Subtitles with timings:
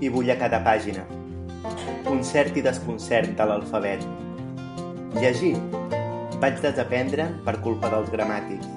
[0.00, 1.02] I vull a cada pàgina.
[2.06, 4.04] Concert i desconcert de l'alfabet.
[5.20, 5.56] Llegir
[6.40, 8.70] vaig desaprendre per culpa dels gramàtics.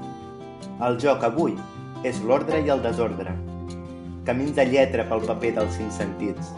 [0.84, 1.56] El joc avui
[2.04, 3.32] és l'ordre i el desordre.
[4.28, 6.52] Camins de lletra pel paper dels cinc sentits.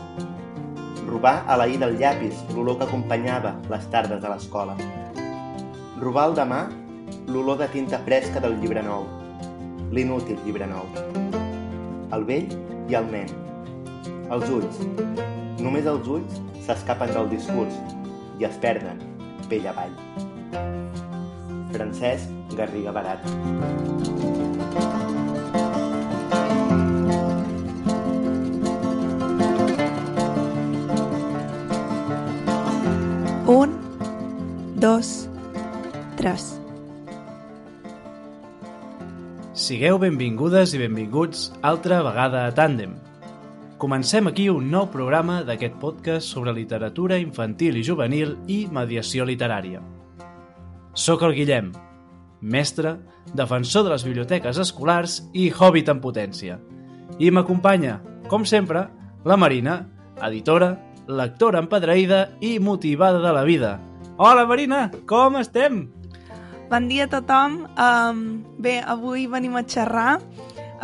[1.06, 4.78] Robar a la i del llapis l'olor que acompanyava les tardes a l'escola.
[6.02, 6.64] Robar el demà
[7.30, 9.06] l'olor de tinta fresca del llibre nou.
[9.94, 10.90] L'inútil llibre nou.
[12.18, 12.50] El vell
[12.90, 13.45] i el nen.
[14.34, 14.80] Els ulls.
[15.62, 17.76] Només els ulls s'escapen del discurs
[18.42, 18.98] i es perden
[19.50, 19.94] pell avall.
[21.76, 23.22] Francesc Garriga Barat.
[33.46, 33.78] Un,
[34.82, 35.14] dos,
[36.18, 36.48] tres.
[39.54, 43.05] Sigueu benvingudes i benvinguts altra vegada a Tàndem.
[43.86, 49.78] Comencem aquí un nou programa d'aquest podcast sobre literatura infantil i juvenil i mediació literària.
[50.98, 51.68] Soc el Guillem,
[52.42, 52.96] mestre,
[53.38, 56.58] defensor de les biblioteques escolars i hobbit en potència.
[57.22, 58.88] I m'acompanya, com sempre,
[59.22, 59.78] la Marina,
[60.32, 60.72] editora,
[61.06, 63.76] lectora empadreïda i motivada de la vida.
[64.18, 65.84] Hola Marina, com estem?
[66.74, 67.68] Bon dia a tothom.
[67.78, 68.26] Um,
[68.58, 70.16] bé, avui venim a xerrar,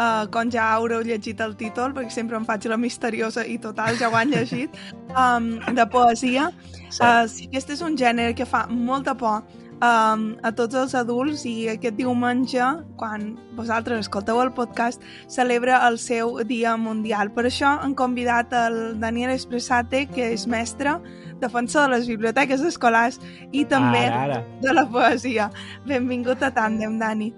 [0.02, 4.00] uh, com ja haureu llegit el títol, perquè sempre em faig la misteriosa i total,
[4.02, 4.78] ja ho han llegit,
[5.24, 6.50] um, de poesia.
[6.98, 9.44] Uh, sí, aquest és un gènere que fa molta por
[9.82, 12.64] um, a tots els adults i aquest diumenge,
[13.00, 17.34] quan vosaltres escolteu el podcast, celebra el seu Dia Mundial.
[17.36, 20.98] Per això hem convidat el Daniel Espressate, que és mestre,
[21.42, 23.18] defensor de les biblioteques escolars
[23.52, 24.42] i també Ara, ara.
[24.62, 25.50] de la poesia.
[25.90, 27.31] Benvingut a Tàndem, Dani.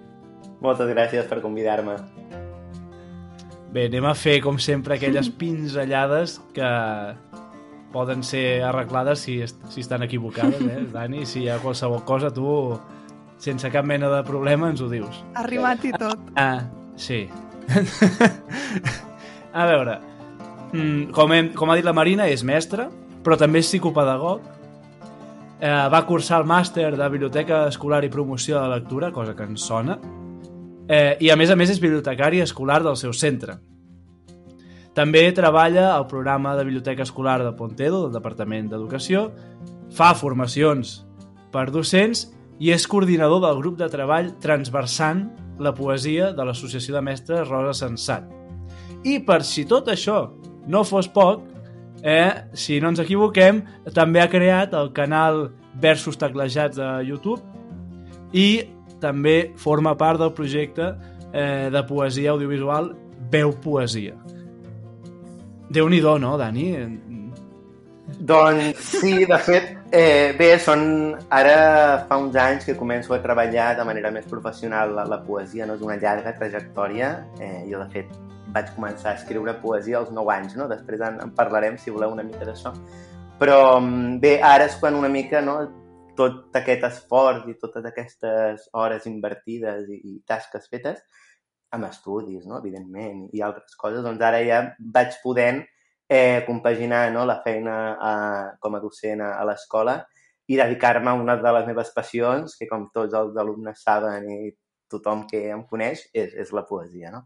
[0.64, 2.00] Moltes gràcies per convidar-me.
[3.74, 6.68] Bé, anem a fer, com sempre, aquelles pinzellades que
[7.94, 11.26] poden ser arreglades si, est- si estan equivocades, eh, Dani?
[11.30, 12.78] Si hi ha qualsevol cosa, tu,
[13.42, 15.24] sense cap mena de problema, ens ho dius.
[15.42, 16.22] Arrimat i tot.
[16.38, 16.64] Ah,
[16.96, 17.26] sí.
[19.54, 19.98] a veure,
[20.74, 22.90] mm, com, hem, com ha dit la Marina, és mestra,
[23.24, 24.50] però també és psicopedagog.
[25.64, 29.46] Eh, va cursar el màster de Biblioteca Escolar i Promoció de la Lectura, cosa que
[29.48, 29.96] ens sona.
[30.88, 33.58] Eh, I, a més a més, és bibliotecari escolar del seu centre.
[34.94, 39.30] També treballa al programa de Biblioteca Escolar de Pontedo, del Departament d'Educació,
[39.94, 41.00] fa formacions
[41.54, 42.28] per docents
[42.62, 45.26] i és coordinador del grup de treball transversant
[45.60, 48.28] la poesia de l'Associació de Mestres Rosa Sensat.
[49.04, 50.28] I per si tot això
[50.70, 51.42] no fos poc,
[52.04, 55.48] eh, si no ens equivoquem, també ha creat el canal
[55.82, 57.42] Versos Teclejats de YouTube
[58.34, 58.64] i
[59.03, 60.94] també forma part del projecte
[61.34, 62.94] eh, de poesia audiovisual
[63.31, 64.16] Veu Poesia.
[65.74, 66.68] Déu-n'hi-do, no, Dani?
[68.19, 70.84] Doncs sí, de fet, eh, bé, són...
[71.34, 75.66] Ara fa uns anys que començo a treballar de manera més professional la, la poesia,
[75.66, 77.13] no és una llarga trajectòria.
[77.40, 78.12] Eh, jo, de fet,
[78.53, 80.69] vaig començar a escriure poesia als 9 anys, no?
[80.69, 82.75] Després en, en parlarem, si voleu, una mica d'això.
[83.42, 85.58] Però mm, bé, ara és quan una mica, no?,
[86.18, 91.03] tot aquest esforç i totes aquestes hores invertides i, i tasques fetes,
[91.74, 94.62] amb estudis, no?, evidentment, i altres coses, doncs ara ja
[94.94, 95.63] vaig podent
[96.07, 98.13] eh, compaginar no, la feina a,
[98.62, 99.97] com a docent a, a l'escola
[100.47, 104.51] i dedicar-me a una de les meves passions, que com tots els alumnes saben i
[104.91, 107.13] tothom que em coneix, és, és la poesia.
[107.16, 107.24] No?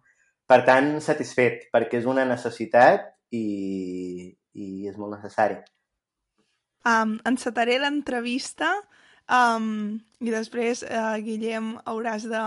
[0.47, 5.57] Per tant, satisfet, perquè és una necessitat i, i és molt necessari.
[6.87, 8.69] Um, encetaré l'entrevista
[9.27, 12.43] um, i després, uh, Guillem, hauràs de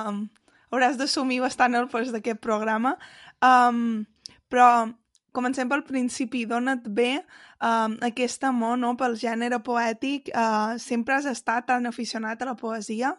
[0.71, 2.95] hauràs d'assumir bastant el pes d'aquest programa.
[3.43, 4.07] Um,
[4.51, 4.89] però
[5.37, 6.45] comencem pel principi.
[6.49, 10.31] D'on et ve um, aquest amor no, pel gènere poètic?
[10.35, 13.15] Uh, sempre has estat tan aficionat a la poesia?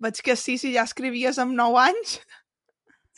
[0.00, 2.20] Veig que sí, si ja escrivies amb 9 anys.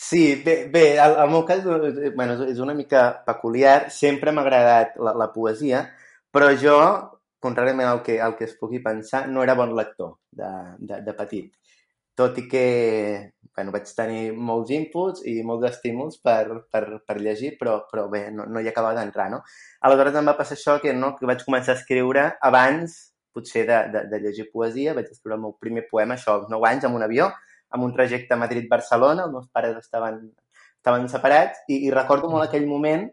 [0.02, 3.90] Sí, bé, bé el, el meu cas bueno, és una mica peculiar.
[3.94, 5.84] Sempre m'ha agradat la, la poesia,
[6.34, 6.78] però jo,
[7.43, 11.15] contràriament al que, al que es pugui pensar, no era bon lector de, de, de
[11.19, 11.53] petit.
[12.19, 12.67] Tot i que
[13.56, 18.27] bueno, vaig tenir molts inputs i molts estímuls per, per, per llegir, però, però bé,
[18.33, 19.43] no, no hi acabava d'entrar, no?
[19.85, 22.97] Aleshores em va passar això que, no, que vaig començar a escriure abans,
[23.33, 24.97] potser, de, de, de llegir poesia.
[24.97, 27.29] Vaig escriure el meu primer poema, això, als 9 anys, amb un avió,
[27.73, 30.21] amb un trajecte a Madrid-Barcelona, els meus pares estaven,
[30.81, 33.09] estaven separats, i, i recordo molt aquell moment,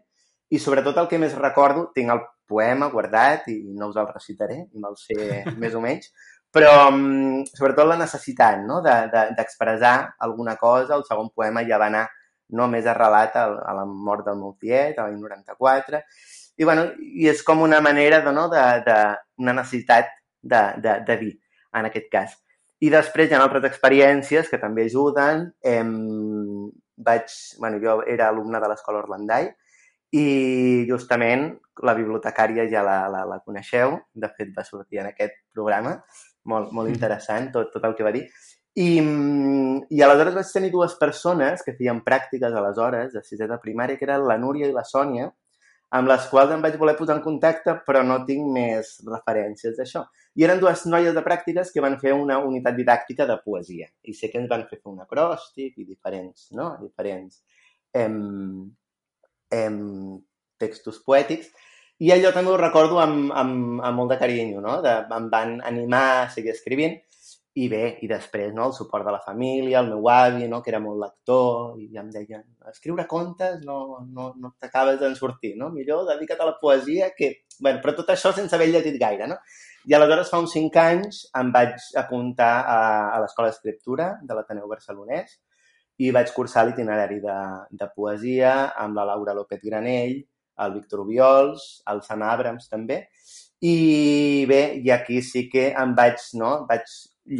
[0.50, 4.64] i sobretot el que més recordo, tinc el poema guardat i no us el recitaré,
[4.74, 6.10] me'l sé més o menys,
[6.50, 8.80] però um, sobretot la necessitat no?
[8.82, 10.96] d'expressar de, de, alguna cosa.
[10.96, 12.08] El segon poema ja va anar
[12.58, 16.00] no més arrelat a, a la mort del meu tiet, a l'any 94,
[16.58, 18.98] i, bueno, i és com una manera de, no, de, de,
[19.40, 20.10] una necessitat
[20.42, 21.32] de, de, de dir,
[21.78, 22.34] en aquest cas.
[22.82, 25.46] I després hi ha altres experiències que també ajuden.
[25.62, 25.94] Em,
[27.00, 27.30] vaig,
[27.62, 29.52] bueno, jo era alumne de l'escola Orlandai
[30.10, 31.52] i justament
[31.86, 35.96] la bibliotecària ja la, la, la coneixeu, de fet va sortir en aquest programa,
[36.50, 38.24] molt, molt interessant tot, tot el que va dir.
[38.80, 39.00] I,
[39.90, 44.06] I aleshores vaig tenir dues persones que feien pràctiques aleshores, de sisè de primària, que
[44.06, 45.30] eren la Núria i la Sònia,
[45.98, 50.04] amb les quals em vaig voler posar en contacte, però no tinc més referències d'això.
[50.38, 53.90] I eren dues noies de pràctiques que van fer una unitat didàctica de poesia.
[54.06, 56.76] I sé que ens van fer fer un acròstic i diferents, no?
[56.82, 57.42] diferents
[57.92, 58.70] em,
[59.50, 60.18] em,
[60.60, 61.50] textos poètics.
[62.00, 64.80] I allò també ho recordo amb, amb, amb molt de carinyo, no?
[64.84, 66.96] De, em van animar a seguir escrivint
[67.60, 70.70] i bé, i després no, el suport de la família, el meu avi, no, que
[70.70, 75.72] era molt lector, i em deien, escriure contes no, no, no t'acabes d'en sortir, no?
[75.74, 77.32] millor dedica't a la poesia, que...
[77.60, 79.36] Bueno, però tot això sense haver llegit gaire, no?
[79.90, 82.80] I aleshores fa uns cinc anys em vaig apuntar a,
[83.16, 85.34] a l'Escola d'Escriptura de l'Ateneu Barcelonès
[86.00, 87.38] i vaig cursar l'itinerari de,
[87.76, 90.16] de poesia amb la Laura López Granell,
[90.60, 93.02] el Víctor Obiols, el Sam Abrams també,
[93.60, 96.88] i bé, i aquí sí que em vaig, no, vaig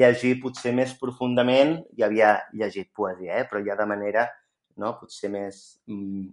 [0.00, 3.46] llegir potser més profundament, ja havia llegit poesia, eh?
[3.48, 4.26] però ja de manera
[4.76, 4.92] no?
[5.00, 6.26] potser més, mm,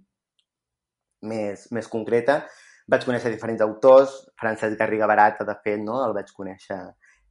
[1.32, 2.42] més, més concreta.
[2.88, 6.02] Vaig conèixer diferents autors, Francesc Garriga Barata, de fet, no?
[6.06, 6.80] el vaig conèixer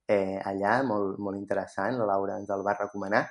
[0.08, 3.26] eh, allà, molt, molt interessant, la Laura ens el va recomanar.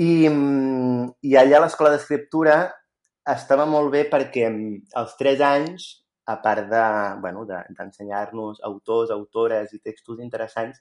[0.00, 2.56] I, mm, i allà a l'escola d'escriptura
[3.28, 5.88] estava molt bé perquè mm, als tres anys,
[6.24, 10.78] a part d'ensenyar-nos de, bueno, autors, autores i textos interessants,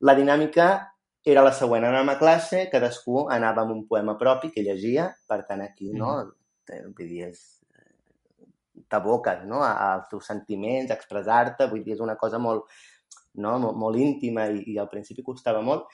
[0.00, 0.68] la dinàmica
[1.24, 1.86] era la següent.
[1.86, 6.16] Anàvem a classe, cadascú anava amb un poema propi que llegia, per tant aquí, no?
[6.22, 6.92] Mm.
[6.96, 7.62] Vull dir, és
[8.92, 9.62] t'aboques no?
[9.62, 12.68] als teus sentiments, a expressar-te, vull dir, és una cosa molt,
[13.40, 13.56] no?
[13.62, 15.88] molt, molt íntima i, i al principi costava molt.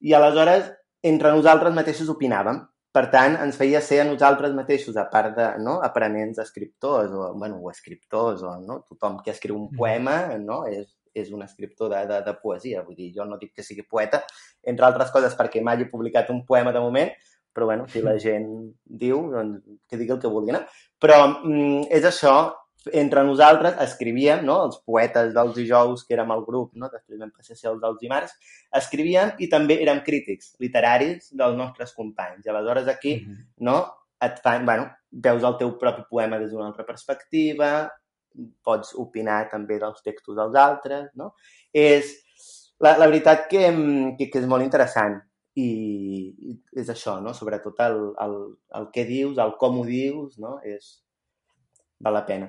[0.00, 0.70] I aleshores,
[1.02, 2.60] entre nosaltres mateixos opinàvem.
[2.90, 5.76] Per tant, ens feia ser a nosaltres mateixos, a part de no?
[5.86, 8.80] aprenents escriptors o, bueno, o escriptors o no?
[8.88, 9.78] tothom que escriu un mm.
[9.78, 10.64] poema no?
[10.66, 12.82] és, és un escriptor de, de, de poesia.
[12.82, 14.24] Vull dir, jo no dic que sigui poeta,
[14.66, 17.14] entre altres coses perquè mai he publicat un poema de moment,
[17.54, 18.50] però bueno, si la gent
[18.84, 20.64] diu, doncs que digui el que vulgui, no?
[20.98, 22.34] Però mm, és això,
[22.92, 24.56] entre nosaltres escrivíem, no?
[24.66, 26.88] els poetes dels dijous, que érem el grup, no?
[26.92, 28.34] després vam passar a ser els dels dimarts,
[28.80, 32.46] escrivíem i també érem crítics literaris dels nostres companys.
[32.46, 33.46] I aleshores aquí, mm -hmm.
[33.68, 33.78] no?
[34.20, 37.88] et fan, bueno, veus el teu propi poema des d'una altra perspectiva,
[38.62, 41.32] pots opinar també dels textos dels altres, no?
[41.72, 42.12] És
[42.80, 43.64] la, la veritat que,
[44.18, 45.18] que, que és molt interessant
[45.58, 45.68] i,
[46.52, 47.34] i és això, no?
[47.36, 48.36] Sobretot el, el,
[48.80, 50.58] el què dius, el com ho dius, no?
[50.64, 50.98] És...
[52.00, 52.46] Val la pena.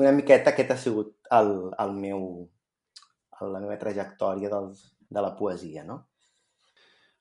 [0.00, 2.24] Una miqueta aquest ha sigut el, el meu,
[3.40, 6.00] el, la meva trajectòria dels, de la poesia, no?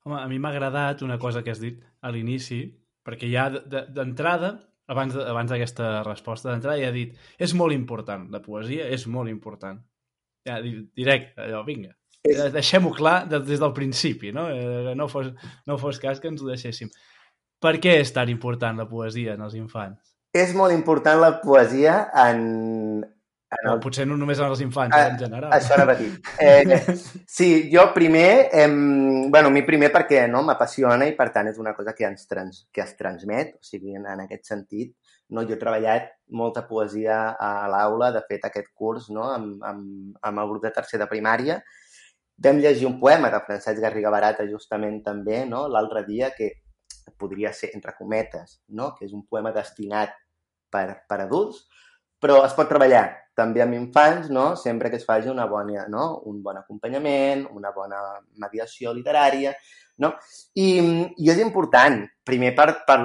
[0.03, 2.63] Home, a mi m'ha agradat una cosa que has dit a l'inici,
[3.05, 4.55] perquè ja d'entrada
[4.91, 9.31] abans abans d'aquesta resposta d'entrada, ja ha dit és molt important, la poesia és molt
[9.31, 9.79] important.
[10.43, 11.93] Ja, directe, allò, vinga.
[12.23, 12.39] És...
[12.51, 14.49] Deixem-ho clar des del principi, no?
[14.51, 15.31] Eh, no fos,
[15.67, 16.91] no fos cas que ens ho deixéssim.
[17.63, 20.12] Per què és tan important la poesia en els infants?
[20.33, 22.39] És molt important la poesia en,
[23.53, 23.79] en el...
[23.83, 25.51] potser no només en els infants, ah, en general.
[25.53, 26.09] Això anava a dir.
[26.41, 26.79] Eh,
[27.37, 31.59] sí, jo primer, eh, bueno, a mi primer perquè no m'apassiona i per tant és
[31.61, 34.95] una cosa que, ens trans, que es transmet, o sigui, en, en aquest sentit,
[35.29, 35.45] no?
[35.45, 39.29] jo he treballat molta poesia a l'aula, de fet aquest curs no?
[39.29, 41.61] amb, amb, amb el grup de tercer de primària,
[42.43, 45.67] vam llegir un poema de Francesc Garriga Barata justament també no?
[45.69, 46.49] l'altre dia que
[47.19, 48.93] podria ser entre cometes, no?
[48.97, 50.17] que és un poema destinat
[50.73, 51.63] per, per adults,
[52.23, 53.05] però es pot treballar
[53.37, 54.53] també amb infants, no?
[54.59, 56.07] sempre que es faci una bona, no?
[56.29, 58.01] un bon acompanyament, una bona
[58.41, 59.53] mediació literària,
[60.03, 60.13] no?
[60.57, 60.67] I,
[61.17, 62.99] i és important, primer per, per,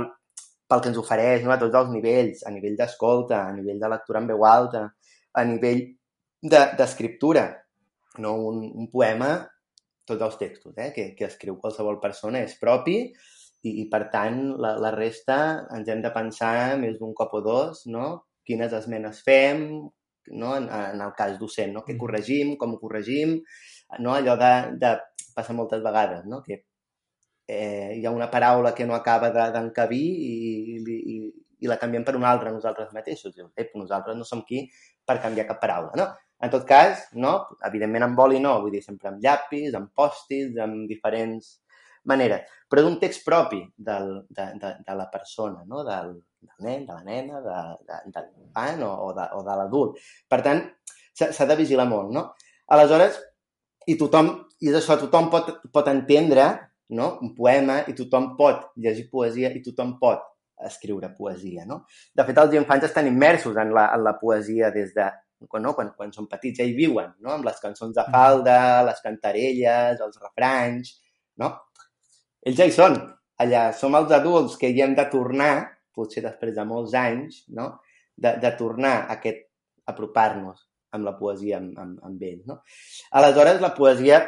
[0.69, 1.55] pel que ens ofereix no?
[1.55, 4.85] a tots els nivells, a nivell d'escolta, a nivell de lectura en veu alta,
[5.33, 5.87] a nivell
[6.45, 7.47] d'escriptura.
[7.49, 8.35] De, no?
[8.51, 9.33] un, un poema,
[10.09, 10.93] tots els textos eh?
[10.95, 13.01] que, que escriu qualsevol persona és propi
[13.67, 15.39] i, i per tant, la, la resta
[15.75, 18.09] ens hem de pensar més d'un cop o dos, no?
[18.49, 19.67] quines esmenes fem,
[20.33, 20.55] no?
[20.57, 21.85] en, en el cas docent, no?
[21.87, 22.01] què mm.
[22.01, 23.37] corregim, com ho corregim,
[23.99, 24.15] no?
[24.15, 24.95] allò de, de
[25.35, 26.41] passa moltes vegades, no?
[26.47, 26.63] que
[27.49, 30.33] eh, hi ha una paraula que no acaba d'encabir i,
[30.77, 31.19] i, i,
[31.65, 33.35] i la canviem per una altra nosaltres mateixos.
[33.35, 34.67] Dius, eh, nosaltres no som qui
[35.07, 35.95] per canviar cap paraula.
[35.99, 36.11] No?
[36.39, 37.35] En tot cas, no?
[37.67, 41.57] evidentment amb boli no, vull dir sempre amb llapis, amb pòstits, amb diferents
[42.09, 45.85] maneres, però d'un text propi del, de, de, de la persona, no?
[45.87, 49.59] del, del nen, de la nena, de, de, de l'infant o, o de, o de
[49.61, 50.01] l'adult.
[50.29, 50.65] Per tant,
[51.19, 52.25] s'ha de vigilar molt, no?
[52.75, 53.19] Aleshores,
[53.89, 56.49] i tothom, i és això, tothom pot, pot entendre
[56.97, 57.15] no?
[57.25, 60.25] un poema i tothom pot llegir poesia i tothom pot
[60.69, 61.85] escriure poesia, no?
[62.15, 65.07] De fet, els infants estan immersos en la, en la poesia des de
[65.63, 65.75] no?
[65.75, 67.37] quan, quan són petits, ja hi viuen, no?
[67.37, 70.97] amb les cançons de falda, les cantarelles, els refranys,
[71.39, 71.53] no?
[72.47, 72.97] Ells ja hi són,
[73.43, 73.69] allà.
[73.75, 75.53] Som els adults que hi hem de tornar,
[75.95, 77.73] potser després de molts anys, no?
[78.17, 79.47] de, de tornar a aquest,
[79.89, 82.45] apropar-nos amb la poesia amb, amb, amb ells.
[82.49, 82.61] No?
[83.19, 84.23] Aleshores, la poesia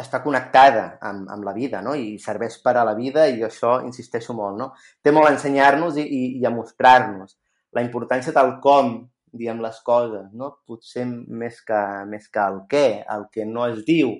[0.00, 1.94] està connectada amb, amb la vida no?
[1.94, 4.58] i serveix per a la vida i això insisteixo molt.
[4.58, 4.70] No?
[5.02, 7.36] Té molt a ensenyar-nos i, i, i a mostrar-nos
[7.74, 8.96] la importància del com
[9.34, 10.52] diem les coses, no?
[10.66, 11.80] potser més que,
[12.10, 14.12] més que el què, el que no es diu,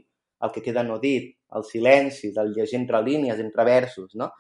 [0.42, 4.30] el que queda no dit, el silenci, el llegir entre línies, entre versos, no?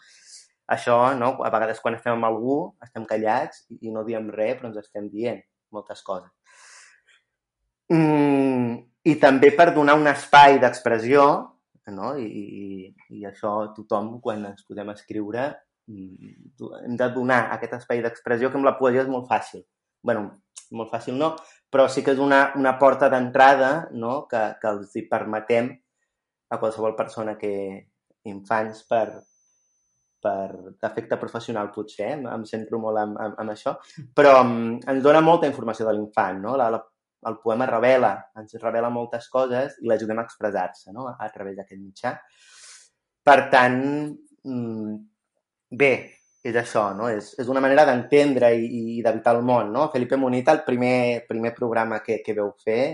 [0.74, 1.34] Això, no?
[1.44, 5.10] a vegades quan estem amb algú estem callats i no diem res, però ens estem
[5.12, 5.42] dient
[5.74, 6.30] moltes coses.
[7.92, 11.26] Mm, I també per donar un espai d'expressió,
[11.92, 12.14] no?
[12.16, 15.50] I, i, i això tothom, quan ens podem escriure,
[15.90, 16.32] mm,
[16.80, 19.66] hem de donar aquest espai d'expressió que amb la poesia és molt fàcil.
[20.04, 20.30] bueno,
[20.76, 21.30] molt fàcil no,
[21.72, 24.26] però sí que és una, una porta d'entrada no?
[24.28, 25.70] que, que els hi permetem
[26.54, 27.52] a qualsevol persona que
[28.30, 29.06] infants per,
[30.24, 32.18] per defecte professional potser, eh?
[32.32, 33.76] em centro molt en, en, en això,
[34.16, 36.56] però um, ens dona molta informació de l'infant, no?
[36.60, 36.80] La, la,
[37.28, 41.08] el poema revela, ens revela moltes coses i l'ajudem a expressar-se no?
[41.10, 42.14] a, a través d'aquest mitjà.
[43.24, 43.80] Per tant,
[44.44, 44.96] mm,
[45.80, 45.92] bé,
[46.44, 47.08] és això, no?
[47.08, 48.68] És, és una manera d'entendre i,
[48.98, 49.88] i d'evitar el món, no?
[49.92, 52.84] Felipe Monita, el primer, primer programa que, que veu fer,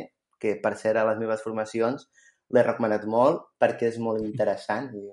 [0.40, 2.06] que per ser a les meves formacions
[2.54, 4.90] l'he recomanat molt perquè és molt interessant.
[4.97, 5.11] I,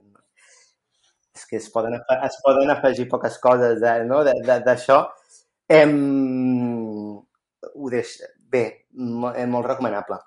[1.38, 4.24] és que es poden, es poden afegir poques coses eh, no?
[4.26, 5.04] d'això.
[5.70, 5.94] Em...
[7.76, 8.18] Ho deix...
[8.48, 8.64] Bé,
[8.96, 10.22] molt recomanable.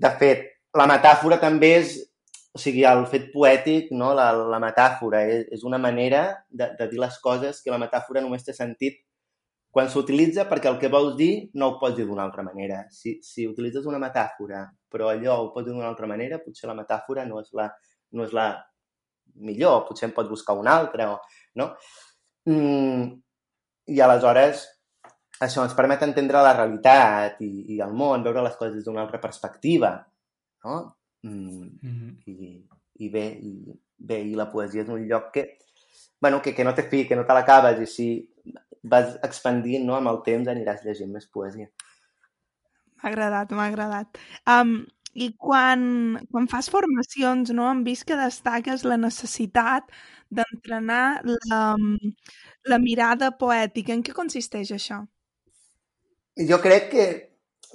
[0.00, 1.98] De fet, la metàfora també és
[2.54, 4.12] o sigui, el fet poètic, no?
[4.14, 8.22] la, la metàfora, és, és una manera de, de dir les coses que la metàfora
[8.22, 9.00] només té sentit
[9.74, 12.84] quan s'utilitza perquè el que vols dir no ho pots dir d'una altra manera.
[12.94, 14.62] Si, si utilitzes una metàfora
[14.94, 17.66] però allò ho pots dir d'una altra manera, potser la metàfora no és la,
[18.14, 18.46] no és la
[19.42, 21.16] millor, potser en pots buscar una altra, o,
[21.58, 21.72] no?
[22.46, 23.08] Mm,
[23.90, 24.62] I aleshores
[25.42, 29.18] això ens permet entendre la realitat i, i el món, veure les coses d'una altra
[29.20, 29.96] perspectiva,
[30.64, 30.76] no?
[31.26, 32.14] Mm, mm -hmm.
[32.30, 32.68] i,
[33.04, 35.58] i bé, i bé, i la poesia és un lloc que,
[36.20, 38.08] bueno, que, que no té fi, que no te l'acabes, i si
[38.84, 41.70] vas expandint no, amb el temps aniràs llegint més poesia.
[43.00, 44.20] M'ha agradat, m'ha agradat.
[44.48, 44.76] Um,
[45.14, 45.82] I quan,
[46.32, 49.92] quan fas formacions, no, hem vist que destaques la necessitat
[50.34, 51.60] d'entrenar la,
[52.66, 53.94] la mirada poètica.
[53.94, 55.04] En què consisteix això?
[56.48, 57.04] Jo crec que,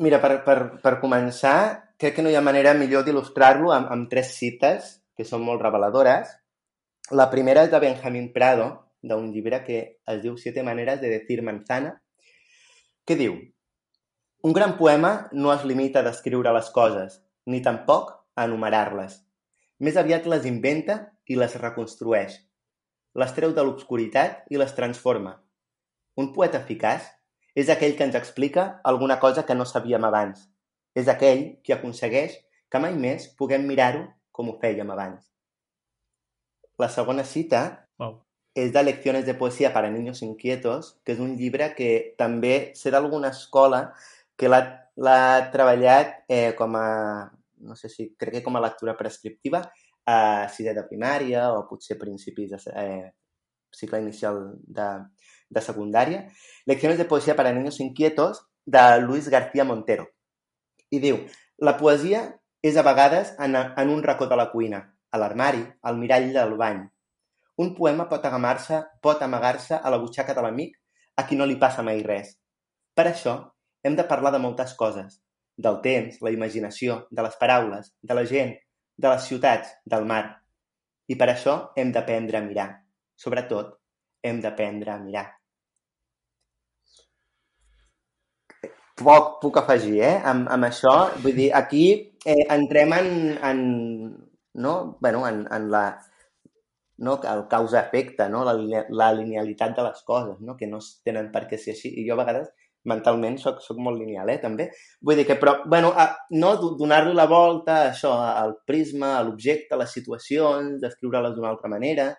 [0.03, 1.55] mira, per, per, per començar,
[2.01, 5.63] crec que no hi ha manera millor d'il·lustrar-lo amb, amb tres cites que són molt
[5.63, 6.35] reveladores.
[7.15, 8.69] La primera és de Benjamín Prado,
[9.01, 11.95] d'un llibre que es diu Siete maneres de decir manzana,
[13.05, 13.37] que diu
[14.41, 19.17] Un gran poema no es limita a descriure les coses, ni tampoc a enumerar-les.
[19.83, 22.37] Més aviat les inventa i les reconstrueix.
[23.19, 25.33] Les treu de l'obscuritat i les transforma.
[26.15, 27.09] Un poeta eficaç
[27.55, 30.45] és aquell que ens explica alguna cosa que no sabíem abans,
[30.95, 32.37] és aquell qui aconsegueix
[32.69, 35.25] que mai més puguem mirar-ho com ho fèiem abans.
[36.79, 37.63] La segona cita
[37.99, 38.19] wow.
[38.55, 42.91] És de Lecciones de poesia para niños inquietos, que és un llibre que també sé
[42.91, 43.93] d'alguna escola
[44.39, 47.29] que l'ha treballat eh, com a,
[47.59, 49.63] no sé si, crec que com a lectura prescriptiva
[50.09, 53.09] a sisè de primària o potser principis de eh,
[53.75, 54.89] cicle inicial de,
[55.49, 56.25] de secundària.
[56.65, 60.09] Lecciones de poesia para niños inquietos de Luis García Montero
[60.89, 61.19] i diu
[61.61, 62.23] «La poesia
[62.65, 64.79] és a vegades en, en un racó de la cuina,
[65.11, 66.81] a l'armari, al mirall del bany.
[67.59, 68.25] Un poema pot
[69.03, 70.77] pot amagar-se a la butxaca de l'amic
[71.19, 72.35] a qui no li passa mai res.
[72.95, 73.33] Per això,
[73.83, 75.17] hem de parlar de moltes coses.
[75.57, 78.53] Del temps, la imaginació, de les paraules, de la gent,
[78.95, 80.23] de les ciutats, del mar.
[81.11, 82.69] I per això hem d'aprendre a mirar.
[83.19, 83.75] Sobretot,
[84.23, 85.27] hem d'aprendre a mirar.
[88.99, 90.15] poc puc afegir, eh?
[90.27, 91.83] Amb, amb això, vull dir, aquí
[92.25, 93.11] eh, entrem en,
[93.49, 93.59] en,
[94.65, 94.73] no?
[94.99, 95.83] bueno, en, en la,
[97.05, 97.19] no?
[97.23, 98.43] el causa-efecte, no?
[98.45, 98.55] la,
[98.89, 100.55] la linealitat de les coses, no?
[100.57, 101.91] que no tenen per què ser així.
[101.99, 102.49] I jo a vegades
[102.89, 104.69] mentalment soc, soc molt lineal, eh, també.
[105.03, 109.25] Vull dir que, però, bueno, a, no donar-li la volta a això, al prisma, a
[109.27, 112.13] l'objecte, a les situacions, descriure-les d'una altra manera,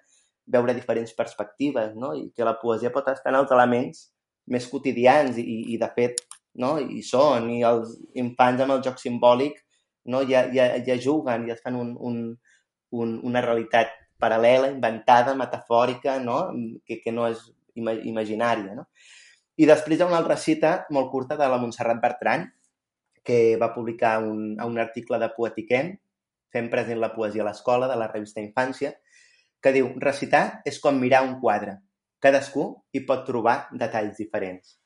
[0.50, 2.12] veure diferents perspectives, no?
[2.16, 4.08] I que la poesia pot estar en els elements
[4.50, 6.20] més quotidians i, i de fet,
[6.60, 6.76] no?
[6.80, 9.60] I són, i els infants amb el joc simbòlic
[10.04, 10.22] no?
[10.22, 12.38] ja, ja, ja juguen, ja es fan un, un,
[12.90, 16.42] un, una realitat paral·lela, inventada, metafòrica, no?
[16.86, 17.42] Que, que no és
[17.80, 18.76] imaginària.
[18.76, 18.86] No?
[19.60, 22.46] I després hi ha una altra cita molt curta de la Montserrat Bertran,
[23.24, 25.92] que va publicar un, un article de Poetiquem,
[26.50, 28.94] fent present la poesia a l'escola, de la revista Infància,
[29.60, 31.76] que diu «Recitar és com mirar un quadre.
[32.20, 34.76] Cadascú hi pot trobar detalls diferents».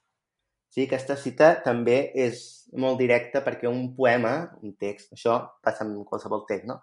[0.75, 2.41] Sí, aquesta cita també és
[2.83, 4.33] molt directa perquè un poema,
[4.67, 6.81] un text, això passa amb qualsevol text, no?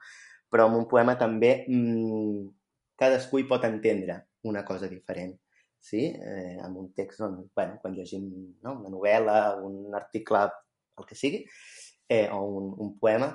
[0.52, 2.50] Però en un poema també mmm,
[3.00, 4.18] cadascú hi pot entendre
[4.50, 5.36] una cosa diferent.
[5.82, 6.08] Sí?
[6.14, 8.28] Eh, amb un text, doncs, bueno, quan llegim
[8.62, 8.76] no?
[8.76, 10.44] una novel·la, un article,
[11.00, 11.46] el que sigui,
[12.12, 13.32] eh, o un, un poema,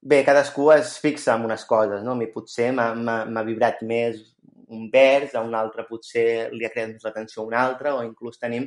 [0.00, 2.16] bé, cadascú es fixa en unes coses, no?
[2.16, 4.18] A mi potser m'ha vibrat més
[4.66, 8.40] un vers, a un altre potser li ha creat més l'atenció un altre, o inclús
[8.42, 8.66] tenim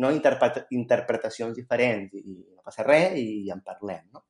[0.00, 0.10] no?
[0.14, 4.06] Interpret interpretacions diferents i, i no passa res i en parlem.
[4.14, 4.24] No?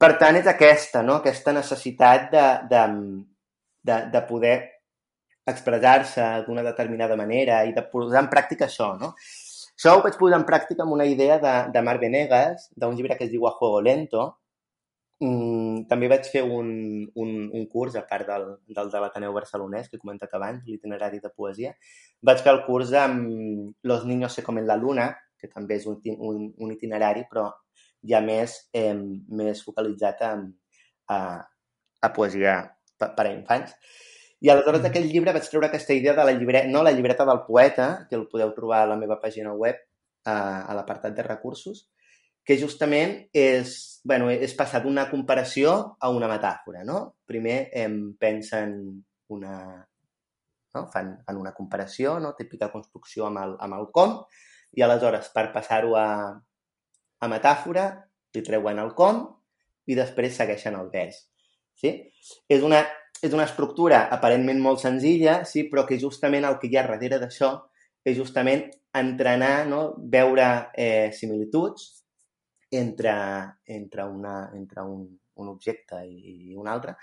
[0.00, 1.18] Per tant, és aquesta, no?
[1.20, 2.84] aquesta necessitat de, de,
[3.90, 4.54] de, de poder
[5.46, 8.94] expressar-se d'una determinada manera i de posar en pràctica això.
[9.00, 9.12] No?
[9.74, 13.18] Això ho vaig posar en pràctica amb una idea de, de Marc Venegas, d'un llibre
[13.18, 14.32] que es diu A Juego Lento,
[15.22, 16.70] Mm, també vaig fer un,
[17.22, 18.46] un, un curs, a part del,
[18.76, 21.74] del de l'Ateneu Barcelonès, que he comentat abans, l'itinerari de poesia.
[22.28, 26.00] Vaig fer el curs amb Los niños se comen la luna, que també és un,
[26.18, 27.46] un, un itinerari, però
[28.08, 30.32] ja més, eh, més focalitzat a,
[31.10, 31.18] a,
[32.04, 32.58] a poesia
[32.98, 33.74] per, per a infants.
[34.44, 34.86] I aleshores mm.
[34.88, 38.18] d'aquest llibre vaig treure aquesta idea de la llibreta, no, la llibreta del poeta, que
[38.18, 39.80] el podeu trobar a la meva pàgina web,
[40.24, 40.36] a,
[40.68, 41.86] a l'apartat de recursos,
[42.44, 47.00] que justament és, bueno, és passar d'una comparació a una metàfora, no?
[47.28, 48.76] Primer em pensen
[49.32, 49.56] una...
[50.74, 50.88] No?
[50.90, 52.32] Fan, fan una comparació, no?
[52.34, 54.16] típica construcció amb el, amb el com,
[54.74, 56.08] i aleshores, per passar-ho a,
[57.24, 57.86] a metàfora,
[58.34, 59.24] li treuen el com
[59.88, 61.24] i després segueixen el vers.
[61.80, 61.92] Sí?
[62.48, 62.82] És una,
[63.24, 67.20] és una estructura aparentment molt senzilla, sí, però que justament el que hi ha darrere
[67.22, 67.54] d'això
[68.04, 69.82] és justament entrenar, no?
[70.12, 71.90] veure eh, similituds,
[72.74, 73.14] entre,
[73.64, 75.06] entre, una, entre un,
[75.40, 76.96] un objecte i, i un altre,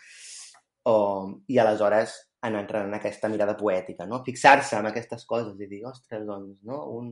[0.90, 0.96] o,
[1.48, 4.24] i aleshores anar entrant en aquesta mirada poètica, no?
[4.26, 6.80] Fixar-se en aquestes coses i dir, ostres, doncs, no?
[6.98, 7.12] Un,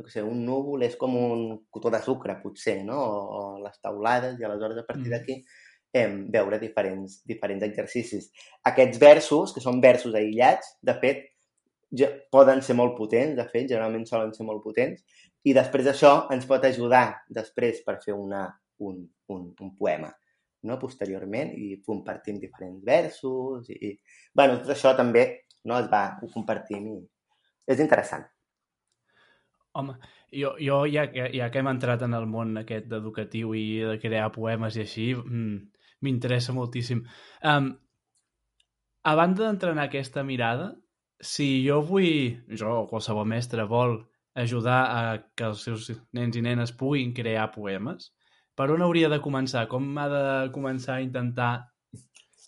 [0.00, 2.98] jo sé, un núvol és com un cotó de sucre, potser, no?
[3.00, 5.16] O, o les taulades, i aleshores a partir mm.
[5.16, 5.40] d'aquí
[6.00, 8.30] hem veure diferents, diferents exercicis.
[8.70, 11.26] Aquests versos, que són versos aïllats, de fet,
[11.90, 15.02] ja poden ser molt potents, de fet, generalment solen ser molt potents,
[15.42, 18.44] i després això ens pot ajudar després per fer una,
[18.86, 20.10] un, un, un poema
[20.68, 20.76] no?
[20.78, 23.94] posteriorment i compartim diferents versos i, i
[24.36, 25.24] bueno, tot això també
[25.64, 26.98] no, es va, ho compartim i
[27.70, 28.24] és interessant.
[29.72, 29.94] Home,
[30.34, 34.32] jo, jo ja, ja que hem entrat en el món aquest educatiu i de crear
[34.34, 35.58] poemes i així, mm,
[36.02, 37.04] m'interessa moltíssim.
[37.46, 37.70] Um,
[39.04, 40.72] a banda d'entrenar aquesta mirada,
[41.20, 43.98] si jo vull, jo o qualsevol mestre vol
[44.34, 45.02] ajudar a
[45.36, 48.10] que els seus nens i nenes puguin crear poemes,
[48.56, 49.66] per on hauria de començar?
[49.70, 51.52] Com ha de començar a intentar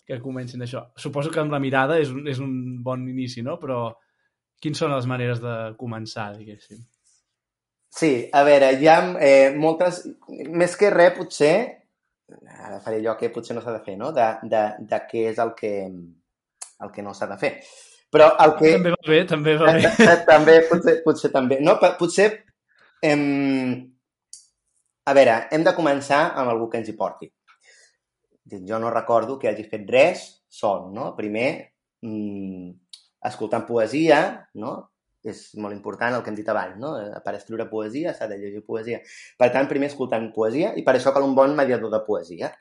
[0.05, 0.83] que comencin això?
[0.99, 3.57] Suposo que amb la mirada és un, és un bon inici, no?
[3.61, 3.79] Però
[4.61, 6.83] quines són les maneres de començar, diguéssim?
[7.93, 10.01] Sí, a veure, hi ha eh, moltes...
[10.49, 11.53] Més que res, potser,
[12.49, 14.09] ara faré allò que potser no s'ha de fer, no?
[14.15, 15.73] De, de, de què és el que,
[16.81, 17.51] el que no s'ha de fer.
[18.13, 18.71] Però el que...
[18.77, 19.91] També va bé, també va bé.
[20.31, 21.59] també, potser, potser també.
[21.61, 22.29] No, potser...
[23.03, 23.23] Hem...
[25.03, 27.29] A veure, hem de començar amb algú que ens hi porti.
[28.69, 31.11] Jo no recordo que hagi fet res sol, no?
[31.17, 31.49] Primer,
[32.07, 32.69] mmm,
[33.29, 34.23] escoltant poesia,
[34.61, 34.75] no?
[35.23, 36.93] És molt important el que hem dit abans, no?
[37.23, 38.99] Per escriure poesia s'ha de llegir poesia.
[39.39, 42.51] Per tant, primer escoltant poesia, i per això cal un bon mediador de poesia.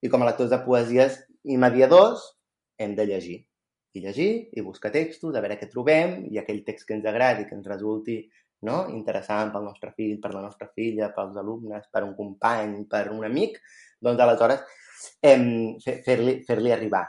[0.00, 2.24] I com a lectors de poesies i mediadors,
[2.80, 3.38] hem de llegir
[3.92, 7.46] i llegir i buscar textos, a veure què trobem i aquell text que ens agradi,
[7.48, 8.20] que ens resulti
[8.68, 8.84] no?
[8.94, 13.24] interessant pel nostre fill, per la nostra filla, pels alumnes, per un company, per un
[13.26, 13.58] amic,
[14.00, 14.62] doncs aleshores
[15.20, 17.04] fer-li fer, fer arribar.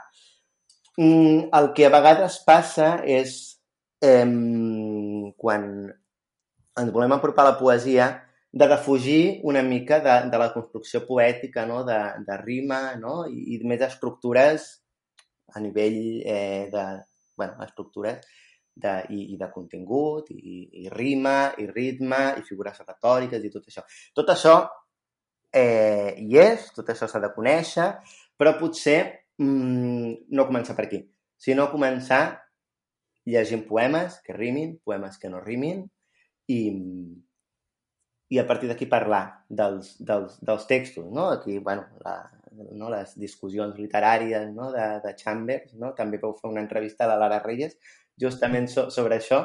[0.98, 3.36] Mm, el que a vegades passa és
[4.02, 5.64] em, quan
[6.80, 8.10] ens volem apropar a la poesia
[8.52, 11.84] de defugir una mica de, de la construcció poètica, no?
[11.84, 13.22] de, de rima no?
[13.30, 14.68] I, i més estructures
[15.54, 16.84] a nivell eh, de
[17.36, 18.20] bueno, estructures
[18.74, 23.68] de, i, i de contingut, i, i rima, i ritme, i figures retòriques, i tot
[23.68, 23.84] això.
[24.16, 24.56] Tot això
[25.52, 27.88] eh, hi és, tot això s'ha de conèixer,
[28.36, 28.98] però potser
[29.40, 31.02] mm, no començar per aquí,
[31.36, 32.41] sinó començar
[33.28, 35.84] llegint poemes que rimin, poemes que no rimin,
[36.50, 36.60] i,
[38.32, 41.28] i a partir d'aquí parlar dels, dels, dels textos, no?
[41.36, 42.16] Aquí, bueno, la,
[42.72, 42.90] no?
[42.90, 44.70] les discussions literàries no?
[44.74, 45.92] de, de Chambers, no?
[45.98, 47.76] també vau fer una entrevista a la Lara Reyes
[48.20, 49.44] justament so, sobre això.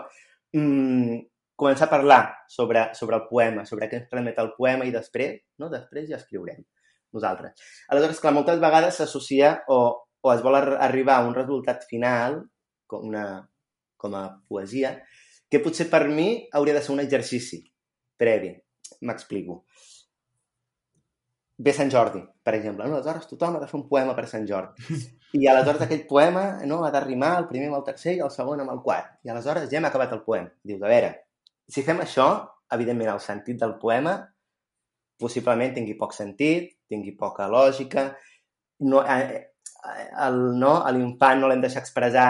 [0.56, 1.20] Mm,
[1.58, 2.22] començar a parlar
[2.54, 5.72] sobre, sobre el poema, sobre què ens transmet el poema i després, no?
[5.74, 6.62] després ja escriurem
[7.16, 7.56] nosaltres.
[7.90, 9.80] Aleshores, clar, moltes vegades s'associa o,
[10.22, 12.44] o es vol arribar a un resultat final,
[12.88, 13.48] com, una,
[13.98, 14.96] com a poesia,
[15.50, 17.64] que potser per mi hauria de ser un exercici
[18.18, 18.54] previ.
[19.04, 19.64] M'explico
[21.58, 22.86] ve Sant Jordi, per exemple.
[22.86, 22.98] No?
[23.00, 24.98] Aleshores tothom ha de fer un poema per Sant Jordi.
[25.38, 28.32] I aleshores aquell poema no, ha de rimar el primer amb el tercer i el
[28.34, 29.18] segon amb el quart.
[29.26, 30.52] I aleshores ja hem acabat el poema.
[30.64, 31.12] Dius, a veure,
[31.68, 32.28] si fem això,
[32.78, 34.20] evidentment el sentit del poema
[35.18, 38.12] possiblement tingui poc sentit, tingui poca lògica,
[38.86, 39.40] no, eh,
[40.28, 42.30] el, no, a l'infant no l'hem deixat expressar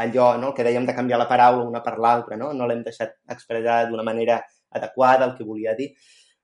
[0.00, 3.16] allò no, que dèiem de canviar la paraula una per l'altra, no, no l'hem deixat
[3.30, 4.40] expressar d'una manera
[4.74, 5.90] adequada el que volia dir.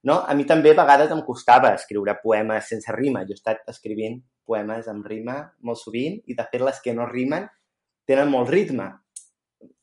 [0.09, 0.21] No?
[0.25, 3.25] A mi també a vegades em costava escriure poemes sense rima.
[3.29, 7.09] Jo he estat escrivint poemes amb rima molt sovint i, de fet, les que no
[7.11, 7.49] rimen
[8.09, 8.89] tenen molt ritme.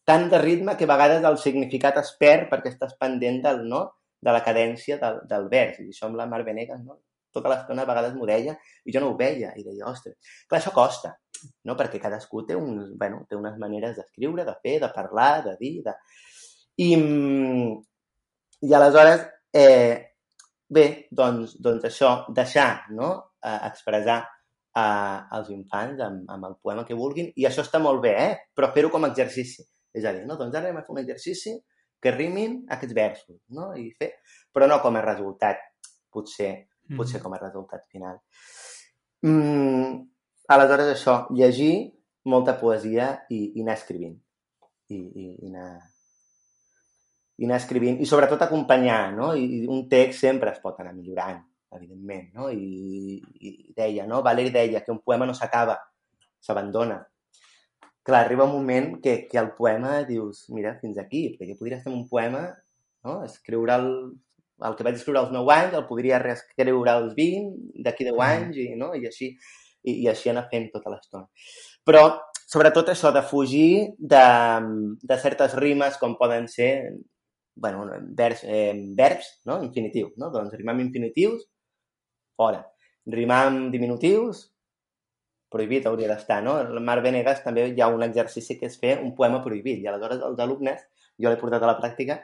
[0.07, 3.83] Tant de ritme que a vegades el significat es perd perquè estàs pendent del, no?
[4.23, 5.77] de la cadència del, del vers.
[5.83, 7.01] I això amb la Mar Venegas, no?
[7.37, 9.53] tota l'estona a vegades m'ho deia i jo no ho veia.
[9.59, 10.17] I deia, ostres,
[10.49, 11.13] clar, això costa,
[11.65, 11.75] no?
[11.79, 15.73] perquè cadascú té, uns, bueno, té unes maneres d'escriure, de fer, de parlar, de dir...
[15.85, 15.95] De...
[16.77, 17.71] I, mm,
[18.67, 19.25] I aleshores
[19.57, 20.15] Eh,
[20.69, 23.09] bé, doncs, doncs això, deixar no?
[23.41, 24.81] eh, expressar eh,
[25.37, 28.35] als infants amb, amb el poema que vulguin, i això està molt bé, eh?
[28.53, 29.65] però fer-ho com a exercici.
[29.97, 30.37] És a dir, no?
[30.37, 31.55] doncs ara anem a fer un exercici
[32.03, 33.71] que rimin aquests versos, no?
[33.73, 34.11] I fer...
[34.53, 35.63] però no com a resultat,
[36.13, 36.51] potser,
[36.85, 36.99] mm.
[36.99, 38.19] potser com a resultat final.
[39.25, 39.95] Mm,
[40.53, 41.73] aleshores, això, llegir
[42.27, 44.15] molta poesia i, i anar escrivint.
[44.87, 45.69] I, i, i anar,
[47.37, 49.33] i anar escrivint, i sobretot acompanyar, no?
[49.35, 51.41] I un text sempre es pot anar millorant,
[51.75, 52.49] evidentment, no?
[52.51, 54.23] I, i deia, no?
[54.25, 55.77] Valeri deia que un poema no s'acaba,
[56.43, 57.01] s'abandona.
[58.07, 61.81] Clar, arriba un moment que, que el poema dius, mira, fins aquí, perquè jo podria
[61.81, 62.45] estar en un poema,
[63.03, 63.19] no?
[63.27, 63.89] Escriure el,
[64.63, 68.27] el que vaig escriure als 9 anys, el podria reescriure als 20, d'aquí 10 mm.
[68.29, 68.93] anys, i, no?
[68.95, 69.33] I així,
[69.87, 71.25] i, i així anar fent tota l'estona.
[71.87, 72.03] Però,
[72.47, 74.25] sobretot això de fugir de,
[75.03, 76.71] de certes rimes com poden ser
[77.57, 79.61] bueno, vers, eh, verbs, no?
[79.63, 80.29] infinitiu, no?
[80.33, 81.47] Doncs rimar amb infinitius,
[82.37, 82.61] fora.
[83.09, 84.43] Rimar amb diminutius,
[85.49, 86.57] prohibit hauria d'estar, no?
[86.61, 89.89] El Mar Venegas també hi ha un exercici que és fer un poema prohibit, i
[89.89, 90.83] aleshores els alumnes,
[91.17, 92.19] jo l'he portat a la pràctica,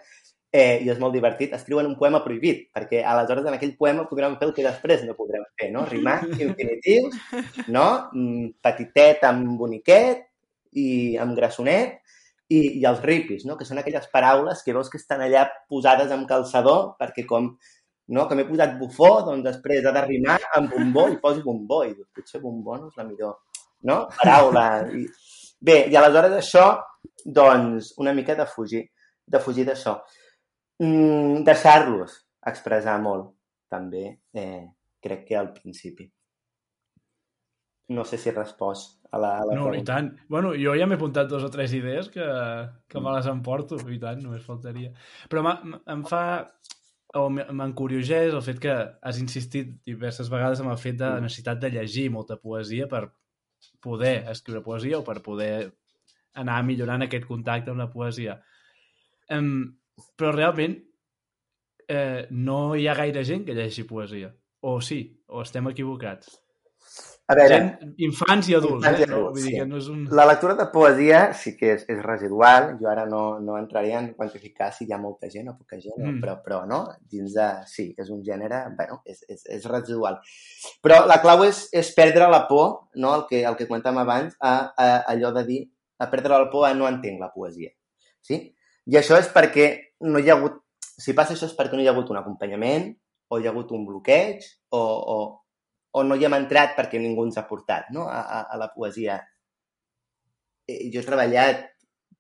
[0.54, 4.38] eh, i és molt divertit, escriuen un poema prohibit, perquè aleshores en aquell poema podrem
[4.38, 5.88] fer el que després no podrem fer, no?
[5.90, 7.18] Rimar infinitius,
[7.74, 7.88] no?
[8.14, 10.30] Mm, petitet amb boniquet
[10.78, 10.88] i
[11.22, 12.00] amb grassonet,
[12.54, 13.56] i, i els ripis, no?
[13.58, 17.54] que són aquelles paraules que veus que estan allà posades amb calçador perquè com
[18.14, 18.26] no?
[18.28, 21.94] que m'he posat bufó, doncs després ha de rimar amb bombó i poso bombó i
[21.94, 23.40] dius, potser bombó no és la millor
[23.90, 24.04] no?
[24.20, 24.68] paraula.
[24.92, 25.08] I...
[25.64, 26.66] Bé, i aleshores això,
[27.24, 28.82] doncs, una mica de fugir,
[29.24, 29.94] de fugir d'això.
[30.80, 32.16] Mm, Deixar-los
[32.50, 33.34] expressar molt,
[33.72, 34.66] també, eh,
[35.04, 36.10] crec que al principi.
[37.94, 39.80] No sé si he respost a la, a la No, pregunta.
[39.82, 40.08] i tant.
[40.32, 42.26] Bueno, jo ja m'he apuntat dos o tres idees que,
[42.90, 44.94] que me les emporto, i tant, només faltaria.
[45.30, 45.44] Però
[45.92, 46.24] em fa
[47.14, 51.60] o m'encurioseix el fet que has insistit diverses vegades en el fet de la necessitat
[51.62, 53.04] de llegir molta poesia per
[53.84, 55.70] poder escriure poesia o per poder
[56.42, 58.40] anar millorant aquest contacte amb la poesia.
[59.30, 59.76] Um,
[60.18, 60.78] però realment
[61.88, 64.32] eh, no hi ha gaire gent que llegeixi poesia.
[64.64, 66.40] O sí, o estem equivocats.
[67.32, 67.56] A veure...
[67.56, 69.04] Gent, infants i adults, infants eh?
[69.04, 69.32] I adults, no?
[69.32, 69.52] Vull sí.
[69.52, 70.00] dir que no és un...
[70.20, 72.74] La lectura de poesia sí que és, és residual.
[72.82, 76.02] Jo ara no, no entraria en quantificar si hi ha molta gent o poca gent,
[76.02, 76.20] mm.
[76.24, 77.48] però, però no, dins de...
[77.72, 78.66] Sí, és un gènere...
[78.80, 80.20] bueno, és, és, és residual.
[80.84, 83.16] Però la clau és, és perdre la por, no?
[83.16, 85.62] el, que, el que comentàvem abans, a, a, allò de dir
[86.04, 87.72] a perdre la por a no entenc la poesia.
[88.24, 88.44] Sí?
[88.92, 89.70] I això és perquè
[90.10, 90.60] no hi ha hagut...
[90.80, 92.92] Si passa això és perquè no hi ha hagut un acompanyament
[93.34, 94.44] o hi ha hagut un bloqueig
[94.76, 95.18] o, o,
[95.98, 98.06] o no hi hem entrat perquè ningú ens ha portat no?
[98.06, 99.18] a, a, a la poesia.
[100.70, 101.64] I jo he treballat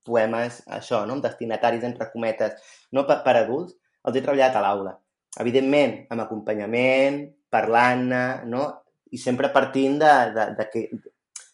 [0.04, 1.17] poemes, això, no?
[1.17, 2.58] amb destinataris, entre cometes,
[2.91, 4.95] no per, per adults, els he treballat a l'aula.
[5.41, 7.21] Evidentment, amb acompanyament,
[7.54, 8.65] parlant-ne, no?
[9.13, 10.84] i sempre partint de, de, de que,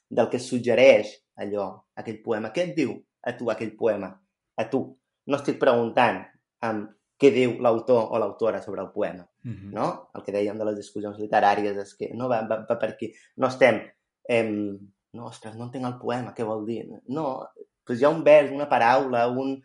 [0.09, 1.11] del que suggereix
[1.43, 1.69] allò,
[1.99, 2.51] aquell poema.
[2.55, 2.95] Què et diu
[3.27, 4.09] a tu aquell poema,
[4.57, 4.83] a tu.
[5.29, 6.23] No estic preguntant
[6.65, 6.85] um,
[7.19, 9.71] què diu l'autor o l'autora sobre el poema, Mm -hmm.
[9.73, 10.09] no?
[10.13, 13.13] El que dèiem de les discussions literàries és que no va, va, va per aquí.
[13.37, 13.81] No estem...
[14.27, 14.77] Em,
[15.13, 16.81] no, ostres, no entenc el poema, què vol dir?
[17.07, 17.47] No,
[17.87, 19.61] doncs hi ha un vers, una paraula, un...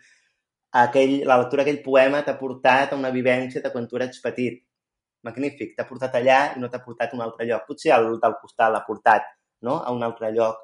[0.71, 4.63] Aquell, la lectura d'aquell poema t'ha portat a una vivència de quan tu eres petit.
[5.23, 7.67] Magnífic, t'ha portat allà i no t'ha portat a un altre lloc.
[7.69, 9.23] Potser el del costat l'ha portat
[9.63, 9.77] no?
[9.87, 10.57] a un altre lloc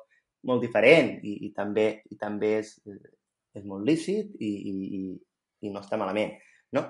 [0.42, 2.80] molt diferent i, i també, i també és,
[3.56, 5.02] és molt lícit i, i, i,
[5.66, 6.36] i no està malament.
[6.76, 6.86] No?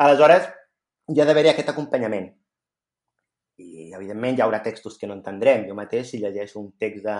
[0.00, 0.48] Aleshores,
[1.10, 2.30] hi ha d'haver-hi aquest acompanyament.
[3.60, 5.66] I, evidentment, hi haurà textos que no entendrem.
[5.68, 7.16] Jo mateix, si llegeixo un text de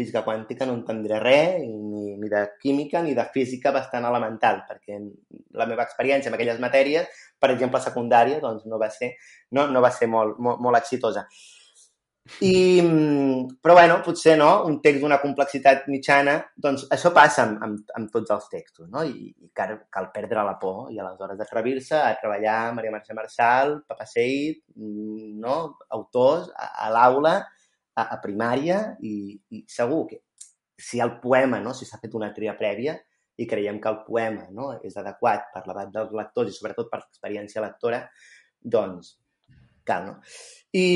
[0.00, 4.98] física quàntica, no entendré res, ni, ni de química ni de física bastant elemental, perquè
[5.60, 9.12] la meva experiència en aquelles matèries, per exemple, secundària, doncs no va ser,
[9.56, 11.26] no, no va ser molt, molt, molt exitosa.
[12.40, 12.80] I,
[13.60, 18.10] però, bueno, potser no, un text d'una complexitat mitjana, doncs això passa amb, amb, amb
[18.12, 19.02] tots els textos, no?
[19.04, 23.80] I, i cal, cal perdre la por i aleshores atrevir-se a treballar Maria Mercè Marçal,
[23.88, 25.56] Papa Seid, no?
[25.96, 27.34] autors a, a l'aula,
[27.96, 30.22] a, a primària i, i segur que
[30.80, 31.74] si el poema, no?
[31.76, 32.94] si s'ha fet una tria prèvia
[33.40, 34.70] i creiem que el poema no?
[34.84, 38.04] és adequat per l'edat dels lectors i sobretot per l'experiència lectora,
[38.60, 39.16] doncs
[39.88, 40.16] cal, no?
[40.76, 40.86] I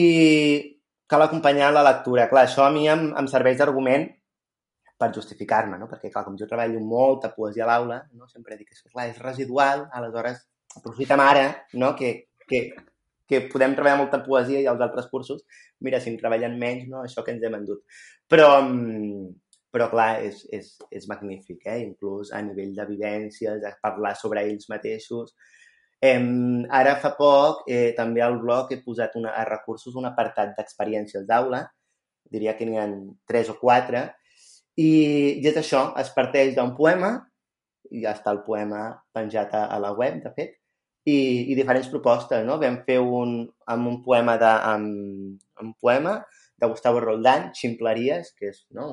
[1.10, 2.28] cal acompanyar la lectura.
[2.30, 4.08] Clar, això a mi em, em serveix d'argument
[5.00, 5.88] per justificar-me, no?
[5.90, 8.28] Perquè, clar, com jo treballo molta poesia a l'aula, no?
[8.30, 10.44] sempre dic que clar, és residual, aleshores
[10.78, 11.46] aprofitem ara
[11.80, 11.92] no?
[11.98, 12.12] que,
[12.48, 12.60] que,
[13.28, 15.42] que podem treballar molta poesia i els altres cursos,
[15.84, 17.02] mira, si en treballen menys, no?
[17.02, 17.82] això que ens hem endut.
[18.30, 18.48] Però,
[19.74, 21.80] però clar, és, és, és magnífic, eh?
[21.82, 25.34] inclús a nivell de vivències, a parlar sobre ells mateixos,
[26.04, 26.18] Eh,
[26.80, 31.24] ara fa poc, eh, també al blog he posat una, a recursos un apartat d'experiències
[31.28, 31.62] d'aula,
[32.34, 32.88] diria que n'hi ha
[33.30, 34.02] tres o quatre,
[34.76, 34.90] i,
[35.40, 37.14] i és això, es parteix d'un poema,
[37.94, 40.58] i ja està el poema penjat a, a la web, de fet,
[41.04, 41.16] i,
[41.52, 42.58] i diferents propostes, no?
[42.60, 43.36] Vam fer un,
[43.70, 46.18] amb un poema de, amb, un poema
[46.60, 48.90] de Gustavo Roldán, Ximpleries, que és no?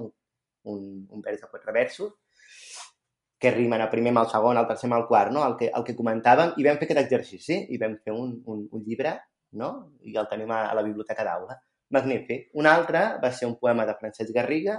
[0.67, 2.13] un, un vers de quatre versos,
[3.41, 5.41] que rimen el primer amb el segon, el tercer amb el quart, no?
[5.47, 8.62] el, que, el que comentàvem, i vam fer aquest exercici, i vam fer un, un,
[8.69, 9.15] un llibre,
[9.58, 9.71] no?
[10.06, 11.58] i el tenim a, a la biblioteca d'aula.
[11.97, 12.51] Magnífic.
[12.62, 14.77] Un altre va ser un poema de Francesc Garriga,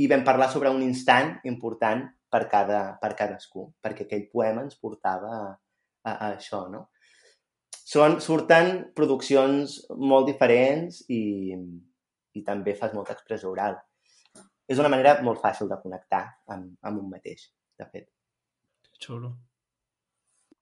[0.00, 4.78] i vam parlar sobre un instant important per, cada, per cadascú, perquè aquell poema ens
[4.80, 5.44] portava a,
[6.06, 6.86] a, a això, no?
[7.90, 11.22] Són, surten produccions molt diferents i,
[12.38, 13.80] i també fas molta expressió oral.
[14.70, 16.22] És una manera molt fàcil de connectar
[16.54, 17.50] amb, amb un mateix
[17.80, 18.10] de fet.
[19.00, 19.34] Xulo.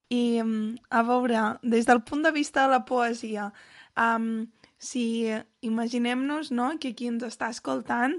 [0.09, 3.51] I a veure, des del punt de vista de la poesia,
[3.93, 4.47] um,
[4.79, 5.27] si
[5.61, 8.15] imaginem-nos no, que qui ens està escoltant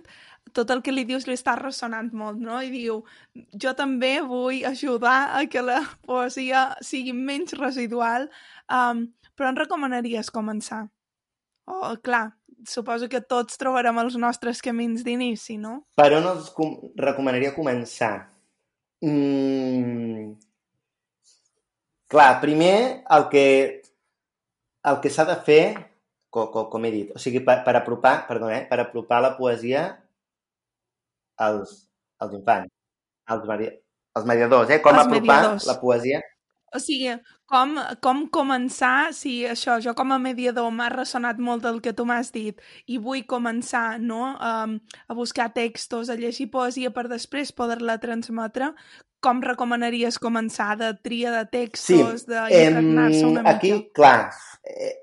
[0.52, 2.58] tot el que li dius li està ressonant molt, no?
[2.62, 3.00] I diu,
[3.64, 8.28] jo també vull ajudar a que la poesia sigui menys residual,
[8.66, 9.06] um,
[9.38, 10.84] però en recomanaries començar?
[11.70, 12.32] Oh, clar,
[12.66, 15.84] suposo que tots trobarem els nostres camins d'inici, no?
[15.96, 18.28] Per on els com recomanaria començar?
[19.00, 20.36] Mm...
[22.10, 23.44] Clar, primer el que,
[24.90, 25.62] el que s'ha de fer,
[26.34, 29.36] com, com, com he dit, o sigui, per, per apropar, perdó, eh, per apropar la
[29.36, 29.84] poesia
[31.38, 31.76] als,
[32.18, 32.72] als infants,
[33.30, 34.80] als, als mediadors, eh?
[34.82, 35.68] Com els apropar mediadors.
[35.70, 36.18] la poesia
[36.74, 37.16] o sigui,
[37.50, 42.06] com, com començar, si això, jo com a mediador m'ha ressonat molt del que tu
[42.06, 44.76] m'has dit i vull començar no, um,
[45.08, 48.70] a buscar textos, a llegir poesia per després poder-la transmetre,
[49.20, 50.72] com recomanaries començar?
[50.80, 52.30] De tria de textos, sí.
[52.30, 53.56] d'impregnar-se una mica?
[53.56, 54.30] Aquí, clar,
[54.64, 54.94] eh,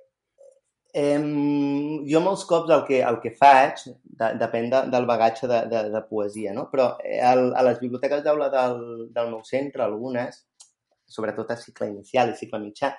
[0.97, 1.19] eh,
[2.09, 5.83] jo molts cops el que, el que faig de, depèn de, del bagatge de, de,
[5.93, 6.67] de poesia, no?
[6.71, 8.79] però eh, el, a les biblioteques d'aula del,
[9.13, 10.41] del meu centre, algunes,
[11.07, 12.93] sobretot a cicle inicial i cicle mitjà,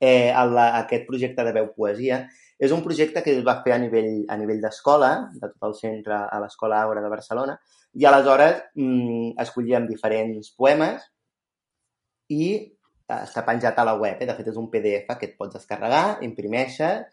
[0.00, 2.22] eh, el, aquest projecte de veu poesia
[2.58, 5.76] és un projecte que es va fer a nivell, a nivell d'escola, de tot el
[5.78, 7.54] centre a l'Escola Aura de Barcelona,
[7.94, 11.04] i aleshores mm, escollíem diferents poemes
[12.34, 14.18] i eh, està penjat a la web.
[14.18, 14.26] Eh?
[14.26, 17.06] De fet, és un PDF que et pots descarregar, imprimeixes,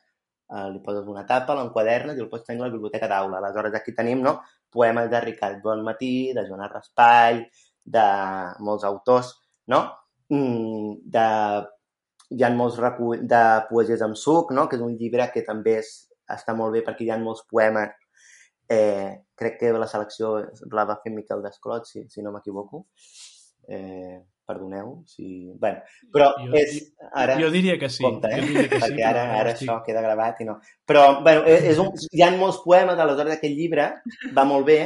[0.49, 3.38] eh, li poses una tapa, l'enquadernes i el pots tenir a la biblioteca d'aula.
[3.41, 4.39] Aleshores, aquí tenim no,
[4.73, 7.45] poemes de Ricard Bonmatí, de Joan Raspall,
[7.86, 8.08] de
[8.65, 9.36] molts autors,
[9.69, 9.86] no?
[10.33, 11.25] Mm, de,
[12.33, 14.67] hi ha molts recull de poesies amb suc, no?
[14.69, 15.91] que és un llibre que també és,
[16.31, 17.93] està molt bé perquè hi ha molts poemes.
[18.71, 20.39] Eh, crec que la selecció
[20.73, 22.88] la va fer Miquel Desclot, si, si no m'equivoco.
[23.69, 25.51] Eh, perdoneu, si...
[25.59, 25.81] Bueno,
[26.13, 26.77] però jo, és...
[27.17, 28.03] Ara, jo diria que sí.
[28.05, 28.41] Compte, eh?
[28.41, 29.69] Jo diria que Perquè sí, ara, ara estic...
[29.69, 30.59] això queda gravat i no.
[30.85, 33.89] Però, bueno, és un, hi ha molts poemes, aleshores aquest llibre
[34.38, 34.79] va molt bé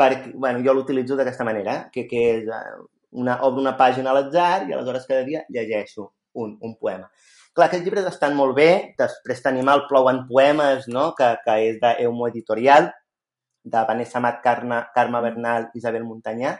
[0.00, 2.76] perquè, bueno, jo l'utilitzo d'aquesta manera, que, que és eh,
[3.10, 7.10] una, obro una pàgina a l'atzar i aleshores cada dia llegeixo un, un poema.
[7.50, 11.10] Clar, aquests llibres estan molt bé, després tenim el Plouen Poemes, no?
[11.18, 12.90] que, que és d'Eumo Editorial,
[13.64, 16.54] de Vanessa Mat, Carme, Carme Bernal i Isabel Muntanyà,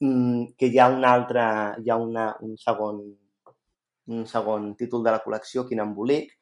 [0.00, 1.44] mm, que hi ha un altre,
[1.84, 3.02] hi ha una, un, segon,
[4.08, 6.32] un segon títol de la col·lecció, Quin embolic,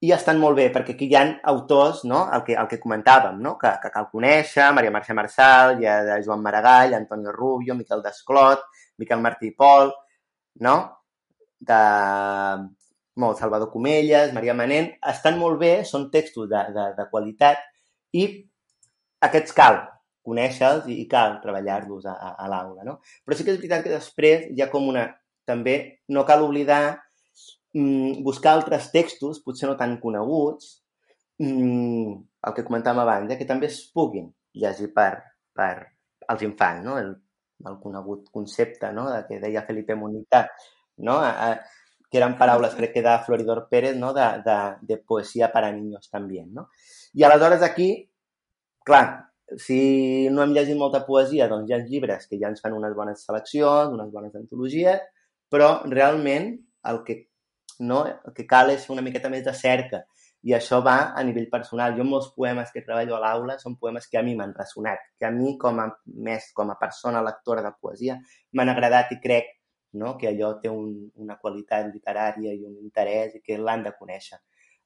[0.00, 2.26] i estan molt bé, perquè aquí hi ha autors, no?
[2.34, 3.56] el, que, el que comentàvem, no?
[3.58, 8.62] que, que cal conèixer, Maria Mercè Marçal, hi ha Joan Maragall, Antonio Rubio, Miquel Desclot,
[9.02, 9.90] Miquel Martí i Pol,
[10.62, 10.76] no?
[11.58, 11.80] de
[13.18, 17.64] molt, Salvador Comelles, Maria Manent, estan molt bé, són textos de, de, de qualitat
[18.14, 18.28] i
[19.26, 19.80] aquests cal
[20.28, 22.86] conèixer-los i, i cal treballar-los a, a, a l'aula.
[22.86, 23.00] No?
[23.26, 25.08] Però sí que és veritat que després hi ha com una...
[25.48, 25.74] També
[26.12, 26.98] no cal oblidar
[27.74, 30.82] mm, buscar altres textos, potser no tan coneguts,
[31.42, 32.12] mm,
[32.48, 35.12] el que comentàvem abans, eh, que també es puguin llegir per,
[35.54, 35.72] per
[36.28, 36.98] als infants, no?
[36.98, 37.14] el,
[37.66, 39.08] el conegut concepte no?
[39.10, 40.46] de que deia Felipe Monita,
[40.98, 41.18] no?
[41.18, 44.14] A, a, que eren paraules, crec que de Floridor Pérez, no?
[44.16, 46.44] de, de, de poesia per a niños també.
[46.46, 46.68] No?
[47.12, 47.90] I aleshores aquí,
[48.84, 49.04] clar,
[49.56, 52.94] si no hem llegit molta poesia, doncs hi ha llibres que ja ens fan unes
[52.96, 55.04] bones seleccions, unes bones antologies,
[55.48, 56.54] però realment
[56.88, 57.22] el que
[57.78, 58.04] no?
[58.06, 60.04] El que cal és una miqueta més de cerca.
[60.46, 61.96] I això va a nivell personal.
[61.98, 65.26] Jo molts poemes que treballo a l'aula són poemes que a mi m'han ressonat, que
[65.26, 65.88] a mi com a
[66.28, 68.18] més, com a persona lectora de poesia,
[68.54, 69.54] m'han agradat i crec
[69.98, 70.16] no?
[70.18, 74.38] que allò té un, una qualitat literària i un interès i que l'han de conèixer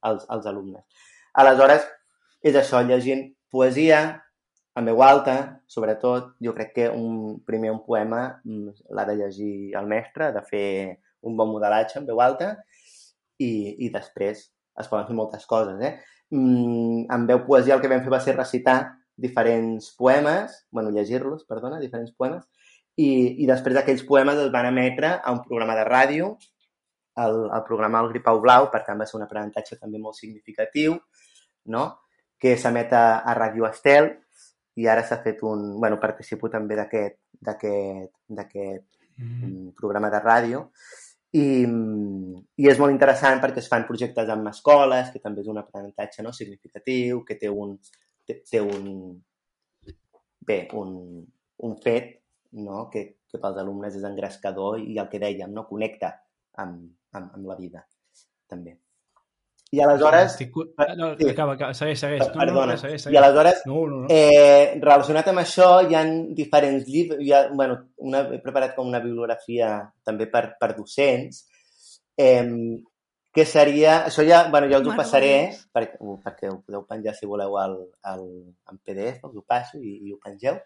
[0.09, 1.07] els, els alumnes.
[1.43, 1.87] Aleshores,
[2.43, 4.03] és això, llegint poesia,
[4.77, 5.37] en veu alta,
[5.69, 10.43] sobretot, jo crec que un, primer un poema mm, l'ha de llegir el mestre, de
[10.49, 10.69] fer
[11.29, 12.55] un bon modelatge en veu alta,
[13.39, 13.53] i,
[13.87, 14.49] i després
[14.81, 15.79] es poden fer moltes coses.
[15.81, 15.95] Eh?
[16.33, 18.79] Mm, en veu poesia el que vam fer va ser recitar
[19.23, 22.47] diferents poemes, bueno, llegir-los, perdona, diferents poemes,
[22.97, 26.33] i, i després d'aquells poemes es van emetre a un programa de ràdio,
[27.23, 30.97] el, el programa El Gripau Blau, per tant va ser un aprenentatge també molt significatiu,
[31.73, 31.85] no?
[32.43, 34.09] que s'emet a, a Ràdio Estel,
[34.81, 35.77] i ara s'ha fet un...
[35.81, 37.19] bueno, participo també d'aquest
[39.21, 39.77] mm.
[39.79, 40.65] programa de ràdio,
[41.33, 41.45] i,
[42.61, 46.25] i és molt interessant perquè es fan projectes amb escoles, que també és un aprenentatge
[46.25, 47.79] no, significatiu, que té un,
[48.29, 48.91] té, té un,
[50.47, 50.93] bé, un,
[51.69, 52.13] un fet
[52.61, 56.15] no, que, que pels alumnes és engrescador i el que dèiem, no, connecta
[56.61, 56.85] amb,
[57.17, 57.87] amb, amb la vida,
[58.53, 58.82] també.
[59.73, 60.33] I aleshores...
[60.35, 60.57] Estic...
[60.99, 61.31] No, sí.
[61.31, 62.21] acaba, acaba, segueix, segueix.
[62.27, 62.75] No, Perdona.
[62.75, 63.15] No, segueix, segueix.
[63.17, 64.09] I aleshores, no, no, no.
[64.13, 67.23] Eh, relacionat amb això, hi han diferents llibres...
[67.33, 69.73] Ha, bueno, una, he preparat com una bibliografia
[70.05, 71.47] també per, per docents,
[72.21, 72.45] eh,
[73.33, 74.03] que seria...
[74.11, 75.33] Això ja, bueno, ja us ho passaré,
[75.73, 77.79] perquè, uh, perquè ho podeu penjar si voleu al,
[78.13, 78.29] al,
[78.69, 80.61] en PDF, us ho passo i, i ho pengeu,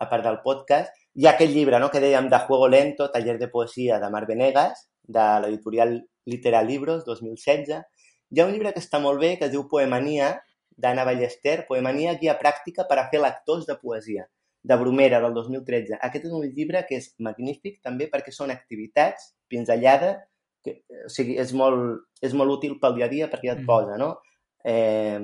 [0.00, 0.96] a part del podcast.
[1.20, 4.24] Hi ha aquest llibre no, que dèiem de Juego Lento, taller de poesia de Mar
[4.24, 7.84] Venegas, de l'editorial Literal Libros, 2016,
[8.30, 10.32] hi ha un llibre que està molt bé, que es diu Poemania,
[10.80, 14.26] d'Anna Ballester, Poemania, guia pràctica per a fer lectors de poesia,
[14.62, 15.98] de Bromera, del 2013.
[16.08, 20.20] Aquest és un llibre que és magnífic també perquè són activitats pinzellades,
[20.64, 23.64] que, o sigui, és molt, és molt útil pel dia a dia perquè ja et
[23.64, 23.68] mm.
[23.68, 24.14] posa, no?
[24.64, 25.20] Eh,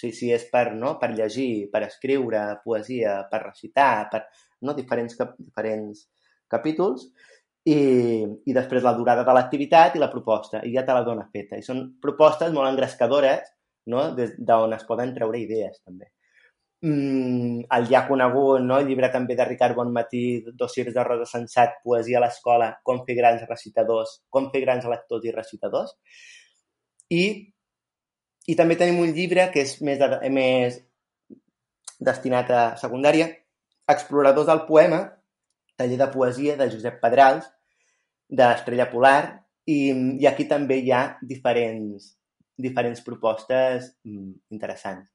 [0.00, 0.94] si, si és per, no?
[1.00, 4.24] per llegir, per escriure poesia, per recitar, per
[4.64, 4.74] no?
[4.78, 6.06] diferents, cap, diferents
[6.50, 7.10] capítols,
[7.68, 7.80] i,
[8.46, 11.58] i després la durada de l'activitat i la proposta, i ja te la dona feta.
[11.58, 13.52] I són propostes molt engrescadores,
[13.92, 14.08] no?
[14.16, 16.10] d'on es poden treure idees, també.
[16.80, 18.78] Mm, el ja conegut, no?
[18.80, 20.24] el llibre també de Ricard Bonmatí,
[20.56, 25.26] Dossiers de Rosa Sensat, Poesia a l'escola, com fer grans recitadors, com fer grans lectors
[25.28, 25.92] i recitadors.
[27.12, 27.24] I,
[28.48, 30.80] i també tenim un llibre que és més, de, més
[32.00, 33.28] destinat a secundària,
[33.90, 35.00] Exploradors del poema,
[35.80, 37.48] taller de poesia de Josep Pedrals,
[38.28, 39.22] de l'Estrella Polar,
[39.66, 39.80] i,
[40.20, 42.12] i aquí també hi ha diferents,
[42.60, 45.08] diferents propostes mm, interessants.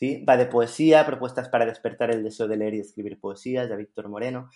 [0.00, 0.24] ¿sí?
[0.26, 4.08] Va de poesía, propuestas para despertar el deseo de leer y escribir poesías, de Víctor
[4.08, 4.48] Moreno.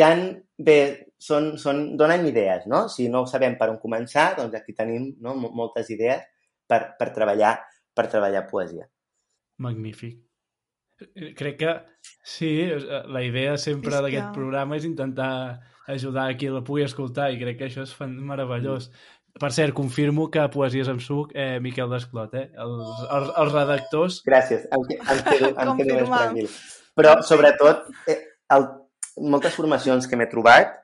[0.00, 0.10] Ha,
[0.56, 0.78] bé,
[1.20, 2.86] són, són, donen idees, no?
[2.88, 6.22] Si no sabem per on començar, doncs aquí tenim no, moltes idees
[6.70, 7.58] per, per, treballar,
[7.92, 8.86] per treballar poesia.
[9.60, 10.22] Magnífic.
[11.00, 11.74] Eh, crec que
[12.22, 12.68] sí,
[13.08, 14.36] la idea sempre d'aquest que...
[14.36, 18.90] programa és intentar ajudar a qui la pugui escoltar i crec que això és meravellós.
[19.40, 22.46] Per cert, confirmo que Poesies amb suc, eh, Miquel Desclot, eh?
[22.54, 24.20] Els, els, els redactors...
[24.28, 26.52] Gràcies, em, em quedo, em quedo més tranquil.
[26.94, 28.20] Però, sobretot, eh,
[28.54, 28.68] el,
[29.34, 30.76] moltes formacions que m'he trobat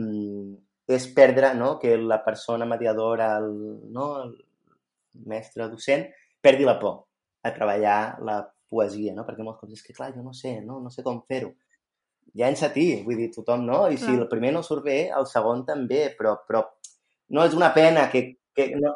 [0.00, 0.54] mm,
[0.96, 3.52] és perdre no, que la persona mediadora, el,
[3.92, 4.32] no, el
[5.28, 6.08] mestre docent,
[6.40, 7.02] perdi la por
[7.44, 8.40] a treballar la
[8.70, 9.24] poesia, no?
[9.26, 11.54] Perquè molts cops és que, clar, jo no sé, no, no sé com fer-ho.
[12.38, 13.86] Llença-t'hi, vull dir, tothom, no?
[13.90, 16.64] I si el primer no surt bé, el segon també, però, però
[17.34, 18.24] no és una pena que...
[18.54, 18.94] que no...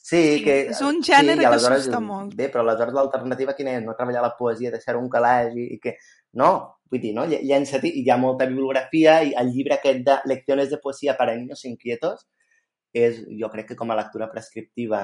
[0.00, 0.54] Sí, Sí, que...
[0.72, 2.32] és un gènere sí, que s'assusta molt.
[2.34, 3.82] Bé, però aleshores l'alternativa quina és?
[3.84, 5.98] No treballar la poesia, deixar un calaix i, i que...
[6.40, 6.48] No,
[6.90, 7.26] vull dir, no?
[7.28, 11.18] Lle- Llença-t'hi, i hi ha molta bibliografia, i el llibre aquest de Lecciones de poesía
[11.20, 12.24] para niños inquietos
[12.96, 15.02] és, jo crec que com a lectura prescriptiva,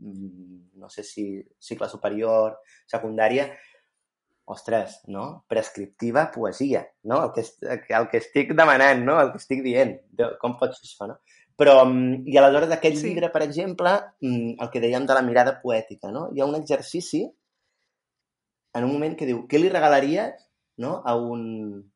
[0.00, 1.24] no sé si
[1.60, 3.50] cicle superior, secundària,
[4.50, 5.44] ostres, no?
[5.48, 7.22] Prescriptiva poesia, no?
[7.24, 7.44] El que,
[7.94, 9.20] el que estic demanant, no?
[9.20, 9.98] El que estic dient.
[10.42, 11.20] Com pot ser això, no?
[11.60, 13.08] Però, mm, i aleshores aquest Sí.
[13.08, 13.92] llibre, per exemple,
[14.22, 16.30] mm, el que dèiem de la mirada poètica, no?
[16.32, 17.28] Hi ha un exercici
[18.74, 20.46] en un moment que diu, què li regalaries
[20.78, 21.02] no?
[21.04, 21.92] a un...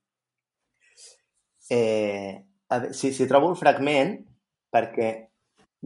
[1.70, 4.18] Eh, a si, si trobo el fragment,
[4.72, 5.10] perquè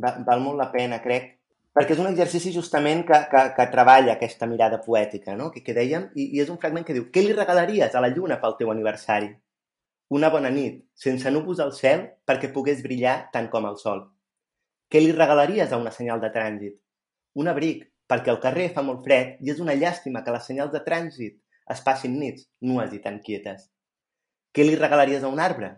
[0.03, 1.38] va, val molt la pena, crec,
[1.79, 5.53] perquè és un exercici justament que, que, que treballa aquesta mirada poètica, no?
[5.55, 8.11] que, que dèiem, i, i és un fragment que diu, què li regalaries a la
[8.11, 9.29] lluna pel teu aniversari?
[10.19, 14.03] Una bona nit, sense núvols al cel, perquè pogués brillar tant com el sol.
[14.91, 16.75] Què li regalaries a una senyal de trànsit?
[17.39, 20.75] Un abric, perquè al carrer fa molt fred i és una llàstima que les senyals
[20.75, 21.37] de trànsit
[21.71, 23.69] es passin nits nues i tan quietes.
[24.51, 25.77] Què li regalaries a un arbre?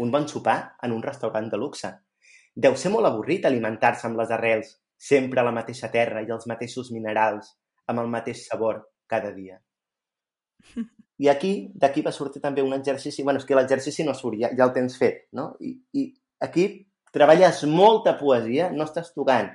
[0.00, 1.90] Un bon sopar en un restaurant de luxe.
[2.56, 6.46] Deu ser molt avorrit alimentar-se amb les arrels, sempre a la mateixa terra i els
[6.50, 7.50] mateixos minerals,
[7.90, 9.58] amb el mateix sabor cada dia.
[11.22, 14.52] I aquí, d'aquí va sortir també un exercici, bueno, és que l'exercici no surt, ja,
[14.58, 15.52] ja el tens fet, no?
[15.60, 16.06] I, I
[16.46, 16.66] aquí
[17.14, 19.50] treballes molta poesia, no estàs tocant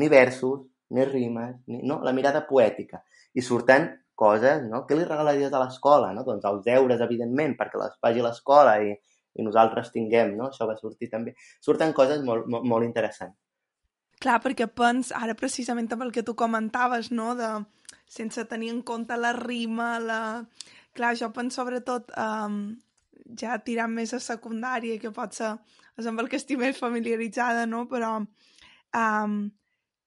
[0.00, 2.00] ni versos, ni rimes, ni, no?
[2.04, 3.02] la mirada poètica.
[3.34, 4.82] I surten coses, no?
[4.88, 6.12] Què li regalaries a l'escola?
[6.16, 6.24] No?
[6.26, 8.94] Doncs els deures, evidentment, perquè les faci l'escola i,
[9.38, 10.48] i nosaltres tinguem, no?
[10.52, 11.36] Això va sortir també.
[11.64, 13.36] Surten coses molt, molt, molt interessants.
[14.18, 17.50] Clar, perquè pens, ara precisament amb el que tu comentaves, no?, de
[18.10, 20.20] sense tenir en compte la rima, la...
[20.98, 22.56] Clar, jo penso sobretot um,
[23.38, 25.52] ja tirant més a secundària, que pot ser
[25.98, 29.38] és amb el que estic més familiaritzada, no?, però um,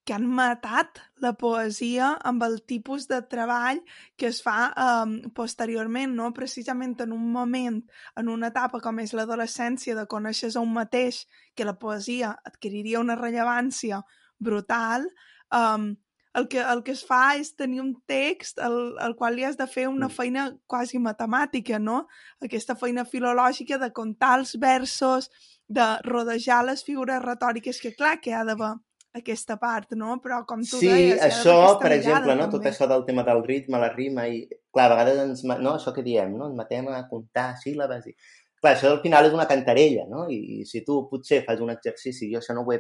[0.04, 3.82] que han matat la poesia amb el tipus de treball
[4.18, 6.32] que es fa um, posteriorment, no?
[6.34, 7.82] precisament en un moment,
[8.18, 11.26] en una etapa com és l'adolescència, de conèixer a un mateix,
[11.56, 14.02] que la poesia adquiriria una rellevància
[14.40, 15.06] brutal,
[15.54, 15.92] um,
[16.34, 19.58] el que, el que es fa és tenir un text al, al qual li has
[19.60, 20.16] de fer una Mm.
[20.16, 22.08] feina quasi matemàtica, no?
[22.42, 25.30] Aquesta feina filològica de comptar els versos,
[25.68, 28.78] de rodejar les figures retòriques, que clar que ha d'haver
[29.18, 30.18] aquesta part, no?
[30.24, 32.48] Però com tu sí, deies, ha això, per mirada, exemple, no?
[32.54, 35.76] tot això del tema del ritme, la rima, i clar, a vegades ens, no?
[35.76, 36.48] això que diem, no?
[36.48, 38.16] ens matem a comptar síl·labes i...
[38.62, 40.28] Clar, això al final és una cantarella, no?
[40.30, 42.78] I, i si tu potser fas un exercici, jo això no ho he,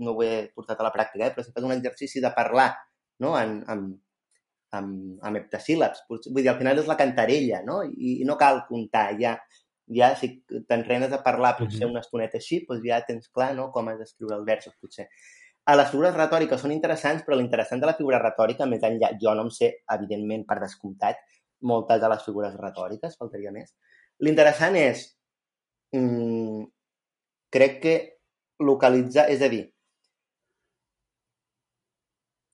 [0.00, 1.34] no ho he portat a la pràctica, eh?
[1.34, 2.70] però si fas un exercici de parlar
[3.20, 3.34] no?
[3.36, 3.82] en, en,
[4.78, 7.82] amb, amb heptasíl·labs, potser- vull dir, al final és la cantarella, no?
[7.84, 9.34] I, i no cal comptar, ja,
[10.00, 10.30] ja si
[10.68, 13.68] t'entrenes a parlar potser una estoneta així, doncs ja tens clar no?
[13.74, 15.08] com has d'escriure els versos, potser.
[15.68, 19.34] A les figures retòriques són interessants, però l'interessant de la figura retòrica, més enllà, jo
[19.36, 21.18] no em sé, evidentment, per descomptat,
[21.70, 23.74] moltes de les figures retòriques, faltaria més.
[24.24, 25.02] L'interessant és,
[25.92, 26.62] mm,
[27.52, 27.96] crec que
[28.60, 29.66] localitzar, és a dir,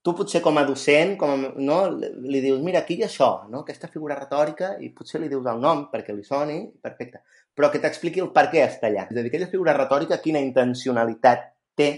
[0.05, 3.29] tu potser com a docent, com a, no, li dius, mira, aquí hi ha això,
[3.49, 3.63] no?
[3.63, 7.23] aquesta figura retòrica, i potser li dius el nom perquè li soni, perfecte,
[7.57, 9.07] però que t'expliqui el per què està allà.
[9.09, 11.49] És a dir, aquella figura retòrica, quina intencionalitat
[11.79, 11.89] té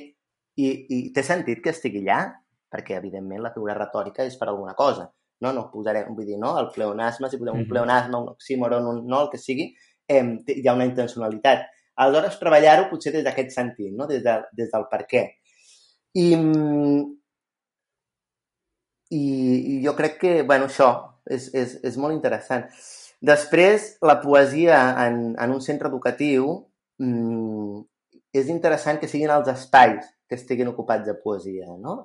[0.56, 2.20] i, i té sentit que estigui allà,
[2.72, 5.06] perquè, evidentment, la figura retòrica és per alguna cosa.
[5.44, 7.68] No, no posarem, vull dir, no, el pleonasme, si posem un Mhm.
[7.68, 9.74] pleonasme, un oxímoron, un, no, el que sigui,
[10.08, 11.66] eh, hi ha una intencionalitat.
[11.96, 14.06] Aleshores, treballar-ho potser des d'aquest sentit, no?
[14.06, 15.22] des, de, des del per què.
[16.14, 17.04] I, mm,
[19.10, 19.22] i,
[19.76, 20.90] i jo crec que, bueno, això
[21.28, 22.64] és, és, és molt interessant.
[23.20, 26.50] Després, la poesia en, en un centre educatiu
[26.98, 27.80] mm,
[28.32, 31.96] és interessant que siguin els espais que estiguin ocupats de poesia, no?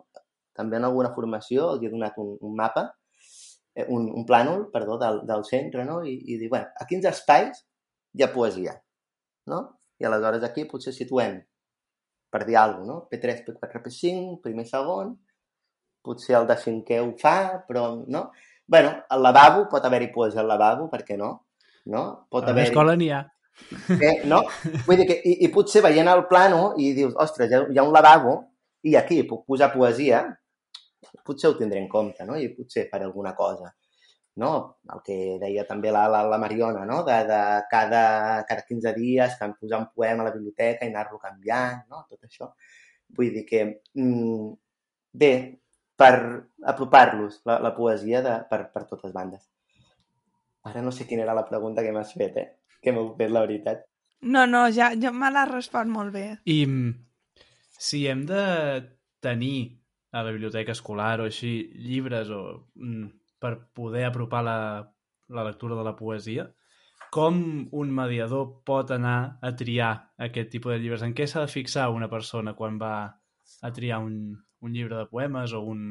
[0.57, 2.86] També en alguna formació els he donat un, un mapa,
[3.76, 6.01] eh, un, un plànol, perdó, del, del centre, no?
[6.05, 7.63] I, i dir, bueno, a quins espais
[8.13, 8.76] hi ha poesia,
[9.51, 9.61] no?
[10.01, 11.39] I aleshores aquí potser situem,
[12.32, 13.09] per dir alguna cosa, no?
[13.11, 15.15] P3, P4, P5, primer segon,
[16.05, 18.30] potser el de cinquè ho fa, però no.
[18.72, 21.32] bueno, al lavabo, pot haver-hi poesia al lavabo, per què no?
[21.91, 22.03] no?
[22.32, 23.26] Pot A l'escola n'hi ha.
[24.02, 24.41] Eh, no?
[24.88, 27.80] Vull dir que, i, i potser veient el plano i dius, ostres, hi ha, hi
[27.80, 28.38] ha un lavabo
[28.88, 30.24] i aquí puc posar poesia,
[31.28, 32.38] potser ho tindré en compte, no?
[32.38, 33.72] I potser faré alguna cosa.
[34.41, 34.52] No?
[34.93, 37.02] El que deia també la, la, la Mariona, no?
[37.08, 37.39] De, de
[37.72, 38.04] cada,
[38.49, 42.06] cada 15 dies que em posar un poema a la biblioteca i anar-lo canviant, no?
[42.10, 42.52] Tot això.
[43.18, 43.66] Vull dir que,
[43.99, 44.47] mm,
[45.24, 45.34] bé,
[45.99, 46.14] per
[46.74, 49.43] apropar-los la, la poesia de, per, per totes bandes.
[50.70, 52.49] Ara no sé quina era la pregunta que m'has fet, eh?
[52.82, 53.86] Que m'heu fet, la veritat.
[54.22, 56.26] No, no, ja, ja me l'has respost molt bé.
[56.46, 56.92] I mm,
[57.82, 58.44] si hem de
[59.22, 62.42] tenir a la biblioteca escolar o així llibres o,
[62.76, 63.08] mm,
[63.42, 64.58] per poder apropar la,
[65.30, 66.50] la lectura de la poesia,
[67.12, 67.42] com
[67.76, 69.92] un mediador pot anar a triar
[70.30, 71.02] aquest tipus de llibres?
[71.04, 72.94] En què s'ha de fixar una persona quan va
[73.62, 74.16] a triar un,
[74.62, 75.82] un llibre de poemes o un,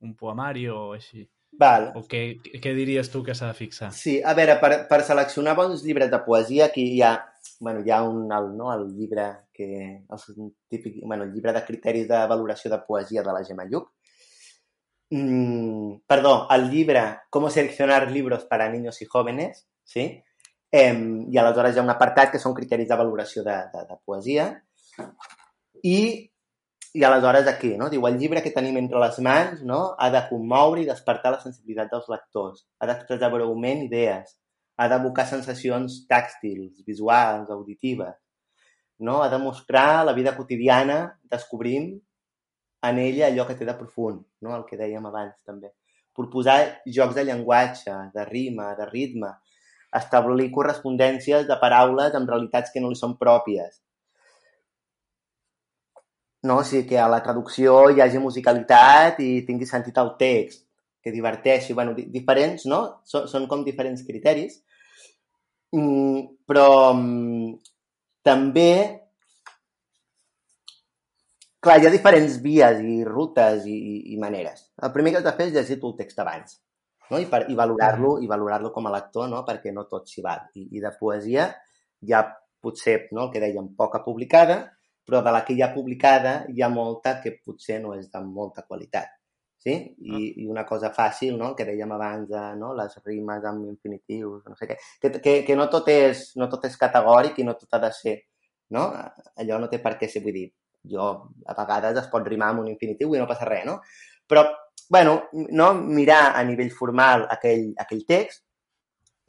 [0.00, 1.26] un poemari o així?
[1.58, 1.90] Val.
[1.98, 2.22] O què,
[2.62, 3.90] què diries tu que s'ha de fixar?
[3.92, 7.12] Sí, a veure, per, per seleccionar bons llibres de poesia, aquí hi ha,
[7.60, 9.68] bueno, hi ha un, el, no, el llibre que,
[10.02, 13.92] el, típic, bueno, el llibre de criteris de valoració de poesia de la Gemma Lluc.
[15.12, 20.22] Mm, perdó, el llibre Com seleccionar libros para niños y jóvenes, sí?
[20.72, 20.96] Eh,
[21.28, 24.46] I aleshores hi ha un apartat que són criteris de valoració de, de, de poesia.
[25.84, 26.31] I
[26.94, 27.88] i aleshores aquí, no?
[27.88, 29.80] Diu, el llibre que tenim entre les mans no?
[29.98, 34.34] ha de commoure i despertar la sensibilitat dels lectors, ha d'expressar breument idees,
[34.76, 38.18] ha d'evocar sensacions tàctils, visuals, auditives,
[39.00, 39.22] no?
[39.22, 40.98] ha de mostrar la vida quotidiana,
[41.32, 41.94] descobrim
[42.84, 44.52] en ella allò que té de profund, no?
[44.58, 45.72] el que dèiem abans també.
[46.12, 49.32] Proposar jocs de llenguatge, de rima, de ritme,
[49.96, 53.80] establir correspondències de paraules amb realitats que no li són pròpies,
[56.48, 56.58] no?
[56.58, 60.66] O sigui, que a la traducció hi hagi musicalitat i tingui sentit el text,
[61.02, 62.82] que diverteixi, bueno, diferents, no?
[63.08, 64.60] Són, són com diferents criteris,
[65.74, 67.54] mm, però mm,
[68.26, 68.72] també
[71.62, 74.68] clar, hi ha diferents vies i rutes i, i, i maneres.
[74.82, 76.58] El primer que has de fer és llegir tu el text abans
[77.10, 77.20] no?
[77.20, 79.42] i, per, i valorar-lo i valorar-lo com a lector, no?
[79.46, 80.48] perquè no tot s'hi val.
[80.58, 81.50] I, I de poesia
[82.02, 82.24] hi ha
[82.62, 83.26] potser, no?
[83.26, 84.58] el que dèiem, poca publicada,
[85.06, 88.22] però de la que hi ha publicada hi ha molta que potser no és de
[88.24, 89.10] molta qualitat.
[89.62, 89.74] Sí?
[89.78, 90.20] I, ah.
[90.42, 91.52] i una cosa fàcil, no?
[91.52, 92.72] el que dèiem abans, de, no?
[92.74, 96.66] les rimes amb infinitius, no sé què, que, que, que no, tot és, no tot
[96.66, 98.16] és categòric i no tot ha de ser,
[98.74, 98.88] no?
[99.38, 100.48] Allò no té per què ser, vull dir,
[100.90, 101.06] jo
[101.46, 103.78] a vegades es pot rimar amb un infinitiu i no passa res, no?
[104.26, 104.44] Però,
[104.90, 108.42] bueno, no mirar a nivell formal aquell, aquell text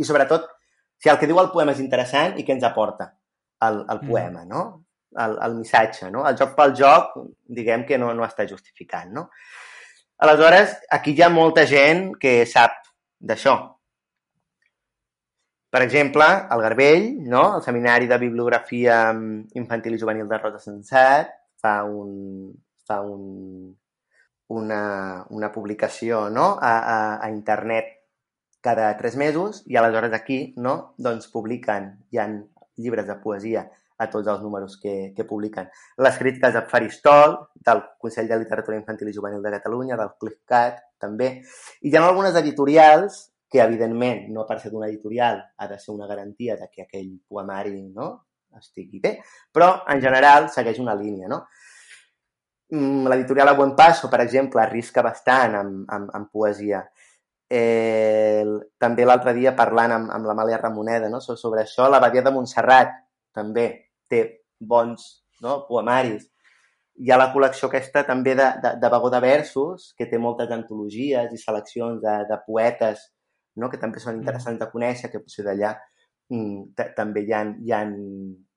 [0.01, 0.49] i sobretot
[0.97, 3.11] si el que diu el poema és interessant i què ens aporta
[3.67, 4.07] el, el mm.
[4.09, 4.63] poema, no?
[5.25, 6.23] El, el missatge, no?
[6.29, 7.13] El joc pel joc,
[7.59, 9.27] diguem que no, no està justificant, no?
[10.23, 12.77] Aleshores, aquí hi ha molta gent que sap
[13.19, 13.55] d'això.
[15.73, 17.57] Per exemple, el Garbell, no?
[17.57, 19.07] el Seminari de Bibliografia
[19.57, 22.53] Infantil i Juvenil de Rosa Sensat, fa, un,
[22.85, 23.73] fa un,
[24.53, 26.51] una, una publicació no?
[26.61, 27.89] a, a, a internet
[28.63, 30.93] cada tres mesos i aleshores aquí no?
[30.97, 32.27] doncs publiquen, hi ha
[32.77, 33.65] llibres de poesia
[34.03, 35.69] a tots els números que, que publiquen.
[36.05, 40.81] Les crítiques a Faristol, del Consell de Literatura Infantil i Juvenil de Catalunya, del ClickCat,
[41.03, 41.29] també.
[41.81, 45.93] I hi ha algunes editorials que, evidentment, no per ser d'una editorial ha de ser
[45.93, 48.09] una garantia de que aquell poemari no,
[48.57, 49.17] estigui bé,
[49.53, 51.43] però, en general, segueix una línia, no?
[52.73, 56.81] Mm, l'editorial A Buen Paso, per exemple, arrisca bastant amb, amb, amb poesia.
[57.53, 58.45] Eh,
[58.81, 61.19] també l'altre dia parlant amb, amb l'Amàlia Ramoneda no?
[61.21, 62.95] sobre això, la Badia de Montserrat
[63.35, 63.67] també
[64.11, 64.23] té
[64.59, 65.05] bons
[65.43, 66.29] no, poemaris.
[67.01, 70.51] Hi ha la col·lecció aquesta també de, de, de vagó de versos, que té moltes
[70.53, 73.01] antologies i seleccions de, de poetes
[73.55, 73.69] no?
[73.69, 75.73] que també són interessants de conèixer, que potser d'allà
[76.33, 77.83] mm, també hi ha, hi ha...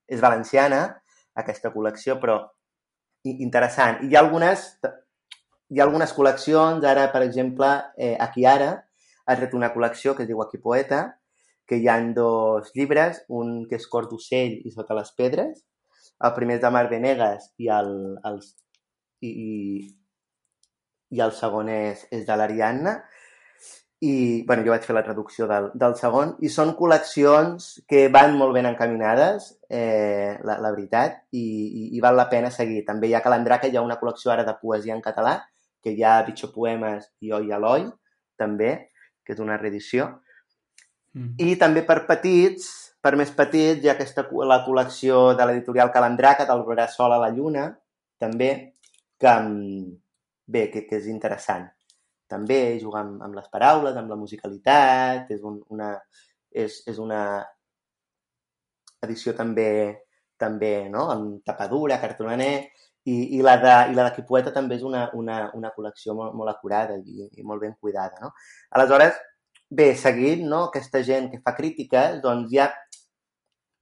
[0.07, 0.85] És valenciana,
[1.35, 2.37] aquesta col·lecció, però
[3.27, 4.05] interessant.
[4.05, 4.69] I hi ha algunes,
[5.75, 8.69] hi ha algunes col·leccions, ara, per exemple, eh, aquí ara,
[9.27, 11.01] ha tret una col·lecció que es diu Aquí Poeta,
[11.67, 15.65] que hi han dos llibres, un que és Cor d'ocell i Sota les pedres,
[16.25, 17.93] el primer és de Mar Venegas i el,
[18.25, 18.41] el,
[19.27, 19.33] i,
[21.13, 22.97] i el segon és, és de l'Ariadna,
[24.07, 28.37] i bueno, jo vaig fer la traducció del, del segon, i són col·leccions que van
[28.37, 32.83] molt ben encaminades, eh, la, la veritat, i, i, i val la pena seguir.
[32.89, 35.39] També hi ha Calandraca, hi ha una col·lecció ara de poesia en català,
[35.83, 37.89] que hi ha Bitxo Poemes i Oi Eloi,
[38.37, 38.75] també,
[39.25, 40.11] que és una reedició,
[41.17, 41.33] Mm.
[41.41, 42.69] I també per petits,
[43.01, 47.31] per més petits, hi ha aquesta, la col·lecció de l'editorial Calandraca, del Bressol a la
[47.33, 47.71] Lluna,
[48.21, 48.51] també,
[49.21, 49.95] que, mm,
[50.53, 51.67] bé, que, que és interessant.
[52.29, 55.93] També jugar amb, amb les paraules, amb la musicalitat, és, un, una,
[56.51, 57.23] és, és una
[59.07, 59.71] edició també,
[60.37, 61.07] també no?
[61.15, 62.69] amb tapadura, cartonaner,
[63.07, 66.35] i, i la de, i la de Quipoeta també és una, una, una col·lecció molt,
[66.35, 68.19] molt acurada i, i molt ben cuidada.
[68.21, 68.33] No?
[68.75, 69.15] Aleshores,
[69.69, 70.67] bé, seguint, no?
[70.69, 72.71] aquesta gent que fa crítiques, doncs ja,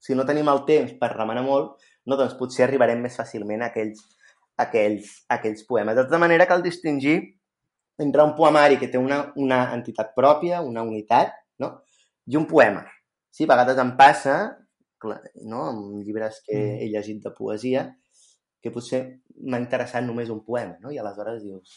[0.00, 3.70] si no tenim el temps per remenar molt, no, doncs potser arribarem més fàcilment a
[3.72, 4.02] aquells,
[4.56, 5.96] a aquells, a aquells poemes.
[5.96, 7.18] De tota manera, cal distingir
[8.00, 11.32] entre un poemari que té una, una entitat pròpia, una unitat,
[11.62, 11.70] no?
[12.26, 12.84] i un poema.
[13.30, 14.36] Sí, a vegades em passa,
[15.00, 15.68] clar, no?
[15.70, 16.80] amb llibres que Mm.
[16.80, 17.86] he llegit de poesia,
[18.62, 19.00] que potser
[19.44, 20.90] m'ha interessat només un poema, no?
[20.90, 21.74] i aleshores dius,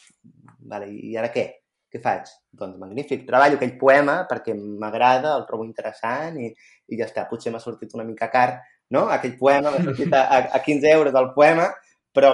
[0.59, 1.47] vale, i ara què?
[1.93, 2.29] Què faig?
[2.61, 6.49] Doncs magnífic, treballo aquell poema perquè m'agrada, el trobo interessant i,
[6.91, 7.27] i ja està.
[7.29, 8.49] Potser m'ha sortit una mica car,
[8.91, 9.05] no?
[9.13, 11.69] Aquell poema m'ha sortit a, a, a 15 euros el poema,
[12.13, 12.33] però,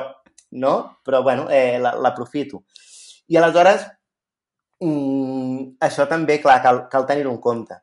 [0.66, 0.74] no?
[1.06, 2.64] Però, bueno, eh, la- l'aprofito.
[3.30, 3.86] I aleshores,
[4.82, 7.78] mm, això també, clar, cal, cal tenir-ho en compte,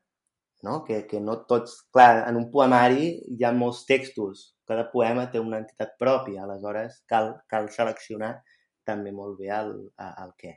[0.62, 0.82] no?
[0.86, 1.76] Que, que no tots...
[1.94, 7.00] Clar, en un poemari hi ha molts textos, cada poema té una entitat pròpia, aleshores
[7.10, 8.34] cal, cal seleccionar
[8.86, 9.72] també molt bé el,
[10.10, 10.56] el què.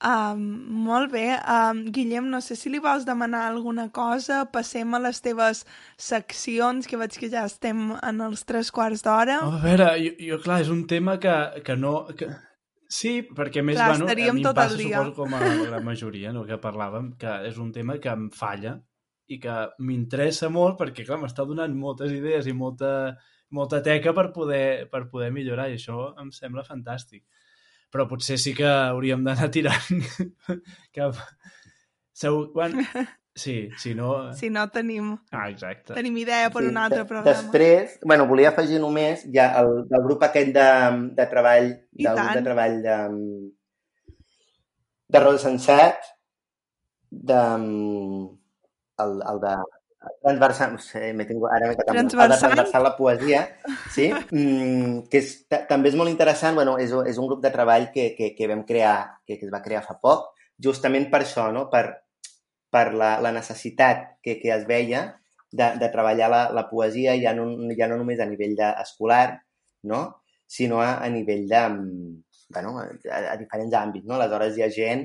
[0.00, 0.44] Um,
[0.86, 1.26] molt bé.
[1.44, 4.46] Um, Guillem, no sé si li vols demanar alguna cosa.
[4.52, 5.64] Passem a les teves
[6.00, 9.40] seccions, que veig que ja estem en els tres quarts d'hora.
[9.44, 11.36] A veure, jo, jo, clar, és un tema que,
[11.66, 12.06] que no...
[12.16, 12.30] Que...
[12.90, 15.84] Sí, perquè a més, Clar, bueno, a mi em passa, suposo, com a la gran
[15.86, 18.80] majoria, no, que parlàvem, que és un tema que em falla
[19.30, 23.12] i que m'interessa molt perquè, clar, m'està donant moltes idees i molta,
[23.54, 27.22] molta teca per poder, per poder millorar i això em sembla fantàstic.
[27.90, 30.04] Però potser sí que hauríem d'anar tirant
[30.94, 31.18] cap...
[32.12, 32.76] Segur, quan...
[33.40, 34.34] Sí, si no...
[34.36, 35.94] Si no, tenim, Ah, exacte.
[35.94, 37.30] tenim idea per Sí, un altre programa.
[37.30, 40.64] Després, bueno, volia afegir només ja el, del grup aquest de,
[41.16, 42.36] de treball, I del grup tant.
[42.36, 42.96] de treball de,
[45.14, 46.10] de Rosa Sensat,
[47.30, 47.38] de,
[49.06, 49.54] el, el de
[50.22, 52.38] transversal, no sé, m'he tingut, ara m'he quedat Transversal?
[52.40, 53.40] transversal la poesia,
[53.92, 57.50] sí, mm, que és, ta- també és molt interessant, bueno, és, és un grup de
[57.52, 60.30] treball que, que, que vam crear, que, que es va crear fa poc,
[60.62, 61.66] justament per això, no?
[61.72, 61.84] per,
[62.72, 65.02] per la, la necessitat que, que es veia
[65.52, 69.40] de, de treballar la, la poesia ja no, ja no només a nivell de, escolar,
[69.84, 70.02] no?
[70.46, 72.14] sinó a, a nivell de, mm,
[72.54, 72.86] bueno, a,
[73.34, 74.06] a diferents àmbits.
[74.06, 74.16] No?
[74.16, 75.04] Aleshores hi ha gent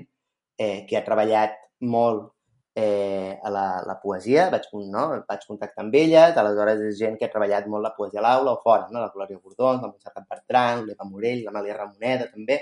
[0.57, 2.31] eh, que ha treballat molt
[2.75, 5.05] eh, a la, la poesia, vaig, no?
[5.29, 8.51] vaig contactar amb elles, aleshores és gent que ha treballat molt la poesia a l'aula
[8.57, 8.99] o fora, no?
[8.99, 12.59] la Glòria Bordons, la Montserrat Bertran, l'Eva Morell, l'Amàlia Ramoneda també,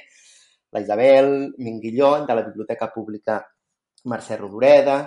[0.74, 3.42] la Isabel Minguillón, de la Biblioteca Pública
[4.14, 5.00] Mercè Rodoreda,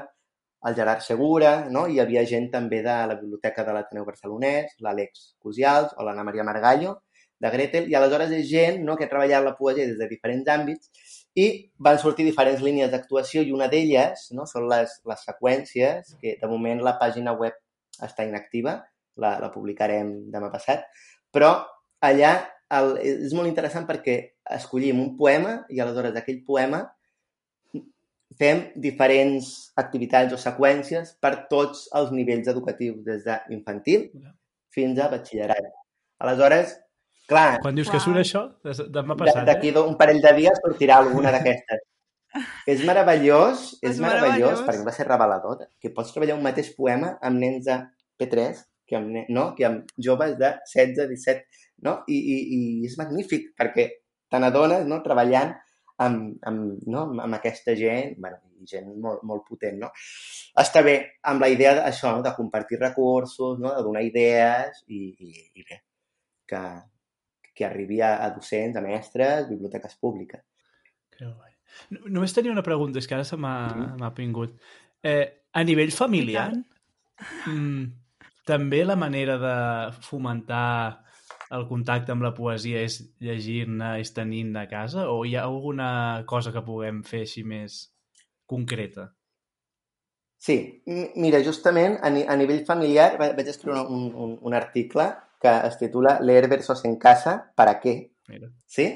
[0.67, 1.87] el Gerard Segura, no?
[1.87, 6.43] hi havia gent també de la Biblioteca de l'Ateneu Barcelonès, l'Àlex Cusials o l'Anna Maria
[6.43, 7.03] Margallo,
[7.39, 8.97] de Gretel, i aleshores és gent no?
[8.99, 10.91] que ha treballat la poesia des de diferents àmbits
[11.37, 11.47] i
[11.85, 14.47] van sortir diferents línies d'actuació i una d'elles no?
[14.49, 17.57] són les, les seqüències, que de moment la pàgina web
[18.03, 18.79] està inactiva,
[19.21, 20.87] la, la publicarem demà passat,
[21.33, 21.53] però
[22.05, 22.33] allà
[22.77, 24.17] el, és molt interessant perquè
[24.57, 26.83] escollim un poema i aleshores aquell poema
[28.41, 34.11] fem diferents activitats o seqüències per tots els nivells educatius, des d'infantil
[34.77, 35.71] fins a batxillerat.
[36.25, 36.75] Aleshores,
[37.27, 38.05] clar, Quan dius que Uau.
[38.05, 38.43] surt això?
[38.65, 39.79] Des- Demà de- passat, d'aquí eh?
[39.83, 41.83] un parell de dies sortirà alguna d'aquestes.
[42.67, 44.65] És meravellós, és, És meravellós, meravellós.
[44.67, 47.79] perquè va ser revelador, que pots treballar un mateix poema amb nens de
[48.21, 49.55] P3 que amb, no?
[49.57, 51.47] que amb joves de 16, 17,
[51.83, 51.99] no?
[52.07, 53.89] I, i, i és magnífic, perquè
[54.31, 55.01] te n'adones no?
[55.03, 55.55] treballant
[55.99, 57.01] amb, amb, no?
[57.09, 59.91] amb, amb aquesta gent, bueno, i gent molt, molt potent, no?
[60.63, 60.95] Està bé,
[61.29, 62.23] amb la idea d'això, no?
[62.25, 63.73] de compartir recursos, no?
[63.75, 65.81] de donar idees i, i, i bé,
[66.47, 66.63] que,
[67.57, 70.43] que arribi a, a docents, a mestres, biblioteques públiques.
[71.17, 71.53] Que guai.
[71.91, 73.97] No- Només tenia una pregunta, és que ara se m'ha Mhm.
[74.01, 74.53] m'ha pingut.
[75.03, 76.53] Eh, a nivell familiar,
[77.47, 77.85] mm,
[78.45, 79.57] també la manera de
[80.05, 81.03] fomentar
[81.51, 86.25] el contacte amb la poesia és llegir-ne, és tenint a casa, o hi ha alguna
[86.27, 87.93] cosa que puguem fer així més
[88.47, 89.13] concreta?
[90.39, 90.83] Sí,
[91.17, 95.07] mira, justament a, ni a nivell familiar va- vaig escriure un, un, un article
[95.41, 98.13] que es titula Leer versos en casa, ¿para qué?
[98.29, 98.51] Mira.
[98.67, 98.87] Sí?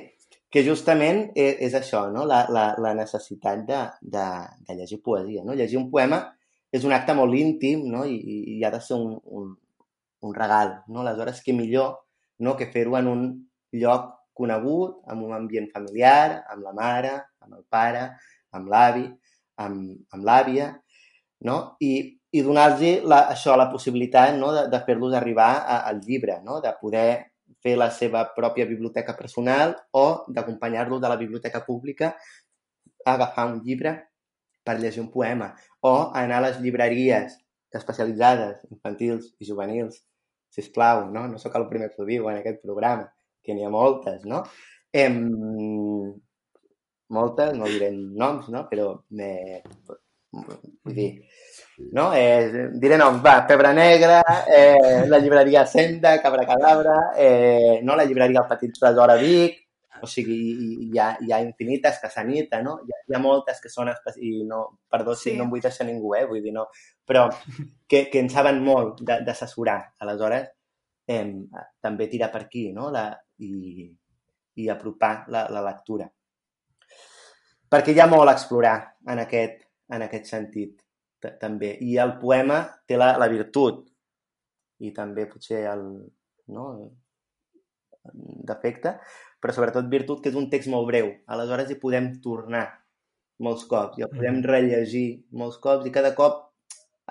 [0.50, 2.24] Que justament és, és això, no?
[2.26, 4.26] la, la, la necessitat de, de,
[4.66, 5.44] de llegir poesia.
[5.46, 5.54] No?
[5.54, 6.24] Llegir un poema
[6.72, 8.04] és un acte molt íntim no?
[8.06, 9.52] I, i, i ha de ser un, un,
[10.26, 10.80] un regal.
[10.88, 11.04] No?
[11.04, 12.00] Aleshores, què millor
[12.42, 12.56] no?
[12.58, 13.24] que fer-ho en un
[13.78, 14.10] lloc
[14.40, 17.12] conegut, amb un ambient familiar, amb la mare,
[17.44, 18.06] amb el pare,
[18.56, 19.04] amb l'avi,
[19.60, 20.70] amb, amb l'àvia,
[21.46, 21.56] no?
[21.84, 21.92] I,
[22.32, 24.52] i donar-los això, la possibilitat no?
[24.54, 26.60] de, de fer-los arribar a, al llibre, no?
[26.62, 27.08] de poder
[27.64, 32.14] fer la seva pròpia biblioteca personal o d'acompanyar-los de la biblioteca pública
[33.04, 33.96] a agafar un llibre
[34.64, 37.36] per llegir un poema o anar a les llibreries
[37.78, 40.00] especialitzades, infantils i juvenils,
[40.50, 41.26] si plau, no?
[41.30, 43.06] No sóc el primer que ho diu en aquest programa,
[43.44, 44.42] que n'hi ha moltes, no?
[44.92, 45.20] Em...
[47.10, 48.64] Moltes, no diré noms, no?
[48.70, 49.30] Però me...
[50.34, 51.08] vull dir,
[51.92, 52.12] no?
[52.14, 57.96] Eh, diré noms, va, Pebre Negra, eh, la llibreria Senda, Cabra Cadabra, eh, no?
[57.96, 59.58] la llibreria El Petit Tresor a Vic,
[60.02, 60.36] O sigui,
[60.86, 62.78] hi, ha, hi ha infinites que s'anita, no?
[62.86, 63.90] Hi ha, hi ha moltes que són...
[64.16, 65.34] I no, perdó si Sí.
[65.36, 66.22] no em vull deixar ningú, eh?
[66.24, 66.62] Vull dir, no.
[67.04, 67.26] Però
[67.86, 69.76] que, que en saben molt d'assessorar.
[70.00, 70.46] Aleshores,
[71.04, 71.26] eh,
[71.84, 72.88] també tirar per aquí, no?
[72.94, 73.10] La,
[73.44, 73.84] i,
[74.56, 76.08] i apropar la, la lectura.
[77.68, 78.74] Perquè hi ha molt a explorar
[79.06, 80.80] en aquest, en aquest sentit,
[81.40, 81.74] també.
[81.84, 83.86] I el poema té la, la virtut
[84.80, 85.84] i també potser el
[86.50, 86.66] no?
[88.48, 88.96] defecte,
[89.40, 91.10] però sobretot virtut que és un text molt breu.
[91.28, 92.66] Aleshores hi podem tornar
[93.44, 96.46] molts cops, i el podem rellegir molts cops i cada cop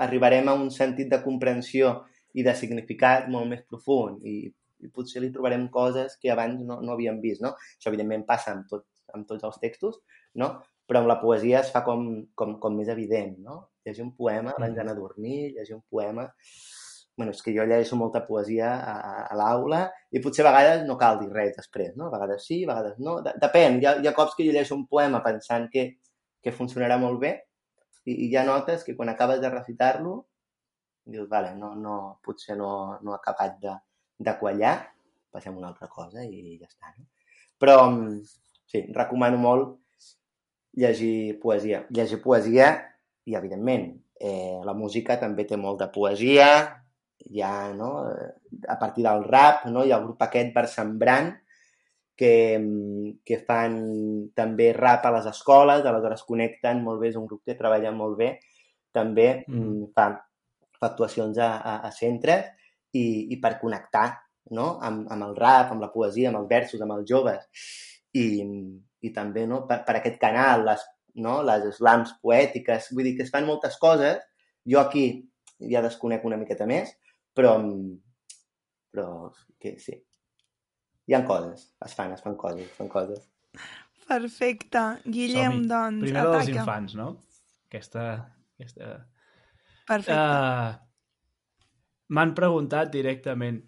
[0.05, 1.95] arribarem a un sentit de comprensió
[2.37, 6.79] i de significat molt més profund i, i potser li trobarem coses que abans no,
[6.85, 7.55] no havíem vist, no?
[7.77, 8.85] Això evidentment passa amb, tot,
[9.15, 9.97] amb tots els textos,
[10.37, 10.53] no?
[10.89, 13.59] Però amb la poesia es fa com, com, com més evident, no?
[13.85, 16.27] Llegir un poema abans d'anar a dormir, llegir un poema...
[17.19, 19.81] bueno, és que jo llegeixo molta poesia a, a, a l'aula
[20.15, 22.05] i potser a vegades no cal dir res després, no?
[22.07, 23.17] A vegades sí, a vegades no.
[23.25, 25.83] De depèn, hi ha, hi ha cops que jo llegeixo un poema pensant que,
[26.39, 27.33] que funcionarà molt bé
[28.05, 30.13] i, i ja notes que quan acabes de recitar-lo
[31.09, 33.75] dius, vale, no, no, potser no, no ha acabat de,
[34.17, 34.75] de quallar,
[35.31, 37.09] passem a una altra cosa i ja està, no?
[37.59, 38.19] Però, mm,
[38.69, 39.75] sí, recomano molt
[40.79, 41.83] llegir poesia.
[41.95, 42.71] Llegir poesia
[43.25, 46.49] i, evidentment, eh, la música també té molt de poesia,
[47.43, 48.31] ha, no, eh,
[48.67, 51.33] a partir del rap, no, hi ha el grup aquest Versembrant,
[52.19, 53.75] que, mm, que fan
[54.35, 58.17] també rap a les escoles, aleshores connecten molt bé, és un grup que treballa molt
[58.17, 58.39] bé,
[58.91, 59.59] també Mm.
[59.59, 59.91] mm.
[59.95, 60.09] fa,
[60.79, 62.49] fa actuacions a, a, a centres
[62.91, 64.07] i, i per connectar
[64.51, 64.79] no?
[64.81, 67.47] amb, amb el rap, amb la poesia, amb els versos, amb els joves.
[68.13, 68.43] I,
[69.05, 69.63] i també no?
[69.67, 70.83] per, per aquest canal, les,
[71.23, 71.39] no?
[71.45, 74.21] les slams poètiques, vull dir que es fan moltes coses.
[74.69, 75.05] Jo aquí
[75.71, 76.91] ja desconec una miqueta més,
[77.35, 77.55] però,
[78.93, 79.09] però
[79.59, 79.95] que sí.
[81.09, 83.23] Hi ha coses, es fan, es fan coses, es fan coses.
[84.09, 84.83] Perfecte.
[85.05, 86.59] Guillem, doncs, Primer dels ataca.
[86.59, 87.09] infants, no?
[87.69, 88.05] Aquesta...
[88.57, 88.91] aquesta...
[89.89, 90.19] Perfecte.
[90.21, 90.77] Uh,
[92.13, 93.59] M'han preguntat directament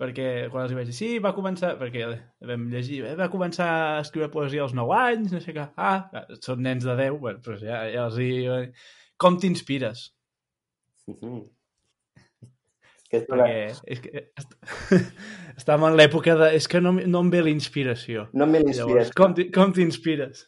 [0.00, 2.06] perquè quan els vaig dir, sí, va començar, perquè
[2.48, 6.24] vam llegir, eh, va començar a escriure poesia als 9 anys, no sé què, ah,
[6.40, 8.30] són nens de 10, bueno, doncs ja, ja els hi...
[9.20, 10.06] Com t'inspires?
[13.10, 13.42] Que és una...
[13.42, 14.52] Perquè és que est-
[15.58, 16.52] estàvem en l'època de...
[16.54, 18.28] És que no, em- no em ve la inspiració.
[18.32, 19.10] No Llavors, l'inspires.
[19.18, 20.44] com t'hi- com t'inspires?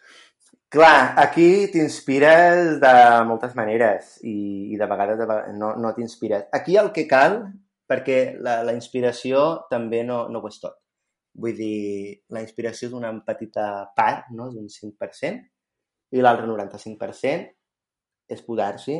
[0.73, 2.93] Clar, aquí t'inspires de
[3.29, 4.37] moltes maneres i,
[4.73, 5.27] i de vegades de,
[5.59, 6.47] no, no t'inspires.
[6.55, 7.41] Aquí el que cal,
[7.89, 10.79] perquè la, la inspiració també no, no ho és tot.
[11.43, 13.67] Vull dir, la inspiració és una petita
[13.97, 14.51] part, no?
[14.51, 15.49] és un 5%,
[16.13, 18.99] i l'altre 95% és posar-s'hi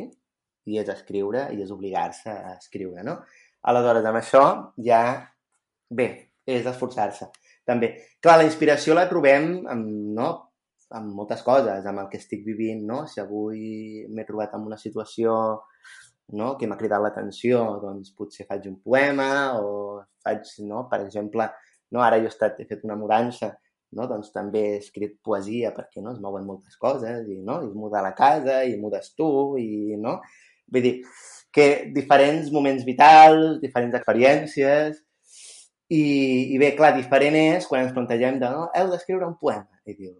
[0.69, 3.19] i és escriure i és obligar-se a escriure, no?
[3.69, 4.43] Aleshores, amb això
[4.83, 5.01] ja,
[5.89, 6.07] bé,
[6.45, 7.29] és esforçar-se.
[7.67, 7.93] També.
[8.23, 9.85] Clar, la inspiració la trobem amb,
[10.17, 10.31] no?
[10.93, 13.03] amb moltes coses, amb el que estic vivint, no?
[13.09, 15.35] Si avui m'he trobat en una situació
[16.31, 16.55] no?
[16.57, 20.87] que m'ha cridat l'atenció, doncs potser faig un poema o faig, no?
[20.89, 21.49] per exemple,
[21.91, 22.01] no?
[22.01, 23.51] ara jo he, estat, he fet una mudança,
[23.93, 24.07] no?
[24.09, 26.15] doncs també he escrit poesia perquè no?
[26.15, 27.59] es mouen moltes coses i, no?
[27.61, 29.29] I es muda la casa i mudes tu
[29.61, 30.19] i, no?
[30.73, 30.93] Vull dir,
[31.53, 34.97] que diferents moments vitals, diferents experiències
[35.93, 36.03] i,
[36.55, 38.67] i bé, clar, diferent és quan ens plantegem de, no?
[38.73, 39.69] heu d'escriure un poema.
[39.85, 40.15] I diu,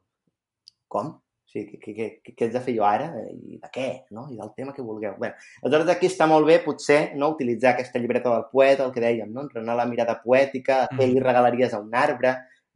[0.91, 1.16] com?
[1.54, 3.12] O sigui, què, què, què, què haig de fer jo ara?
[3.30, 3.88] I de què?
[4.18, 4.24] No?
[4.34, 5.20] I del tema que vulgueu.
[5.22, 9.04] Bé, aleshores aquí està molt bé, potser, no utilitzar aquesta llibreta del poeta, el que
[9.04, 9.43] dèiem, no?
[9.45, 10.97] entrenar la mirada poètica, Mm.
[10.97, 12.32] què li regalaries a un arbre,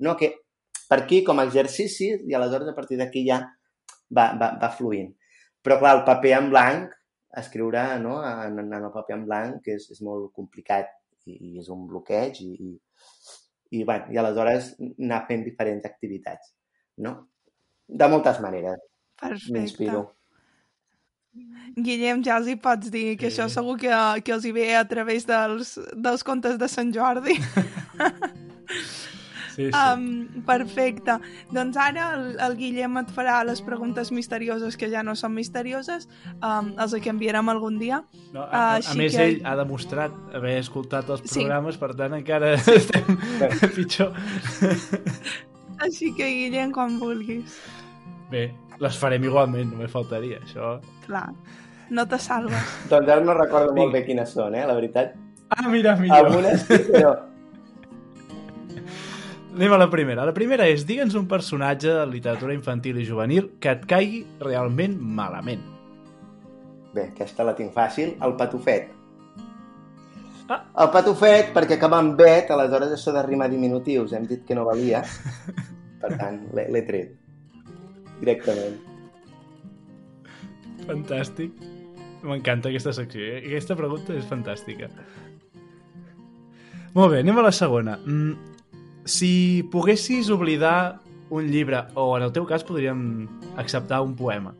[0.05, 0.13] no?
[0.15, 0.29] que
[0.87, 3.39] per aquí com a exercici i aleshores a partir d'aquí ja
[4.13, 5.09] va, va, va fluint.
[5.65, 6.93] Però clar, el paper en blanc,
[7.41, 8.19] escriure no?
[8.23, 10.93] en, en el paper en blanc és, és molt complicat
[11.25, 12.69] i, i és un bloqueig i, i,
[13.71, 16.53] i, bueno, i aleshores anar fent diferents activitats.
[17.01, 17.15] No?
[17.87, 18.79] De moltes maneres
[19.19, 19.53] Perfecte.
[19.57, 20.05] m'inspiro.
[21.77, 23.37] Guillem, ja els hi pots dir que Sí.
[23.37, 23.91] això segur que,
[24.25, 27.37] que els hi ve a través dels, dels contes de Sant Jordi.
[29.57, 29.71] Sí, sí.
[29.73, 31.15] Um, perfecte.
[31.49, 36.05] Doncs ara el, el Guillem et farà les preguntes misterioses que ja no són misterioses.
[36.45, 38.03] Um, els que enviarem algun dia.
[38.35, 41.39] No, a, a, a més, que- ell ha demostrat haver escoltat els Sí.
[41.39, 43.17] programes, per tant encara estem
[43.79, 44.13] pitjor.
[45.81, 47.57] Així que, Guillem, quan vulguis.
[48.31, 48.49] Bé,
[48.83, 50.75] les farem igualment, només faltaria, això.
[51.05, 51.29] Clar,
[51.95, 52.75] no te salves.
[52.91, 54.65] Doncs ara no recordo molt bé quines són, eh?
[54.67, 55.15] La veritat.
[55.55, 56.27] Ah, mira, millor.
[56.27, 57.15] Algunes sí, però...
[59.57, 60.25] Anem a la primera.
[60.27, 64.99] La primera és, digue'ns un personatge de literatura infantil i juvenil que et caigui realment
[65.01, 65.63] malament.
[66.93, 68.13] Bé, aquesta la tinc fàcil.
[68.21, 68.91] El patufet.
[70.47, 70.61] Ah.
[70.83, 74.67] El patufet, perquè acaba amb bet, aleshores això de rimar diminutius hem dit que no
[74.67, 75.01] valia.
[76.03, 77.15] Per tant, l'he tret.
[78.19, 78.77] Directament.
[80.87, 81.57] Fantàstic.
[82.25, 83.21] M'encanta aquesta secció.
[83.21, 83.41] Eh?
[83.45, 84.89] Aquesta pregunta és fantàstica.
[86.97, 87.97] Molt bé, anem a la segona.
[88.01, 88.55] Mm,
[89.05, 90.99] si poguessis oblidar
[91.29, 93.27] un llibre, o en el teu cas podríem
[93.59, 94.55] acceptar un poema,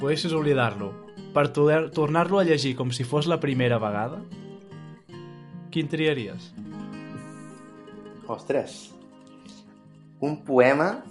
[0.00, 0.90] poguessis oblidar-lo
[1.34, 4.22] per tornar-lo a llegir com si fos la primera vegada,
[5.70, 6.52] quin triaries?
[8.30, 8.94] Ostres,
[10.20, 11.04] un poema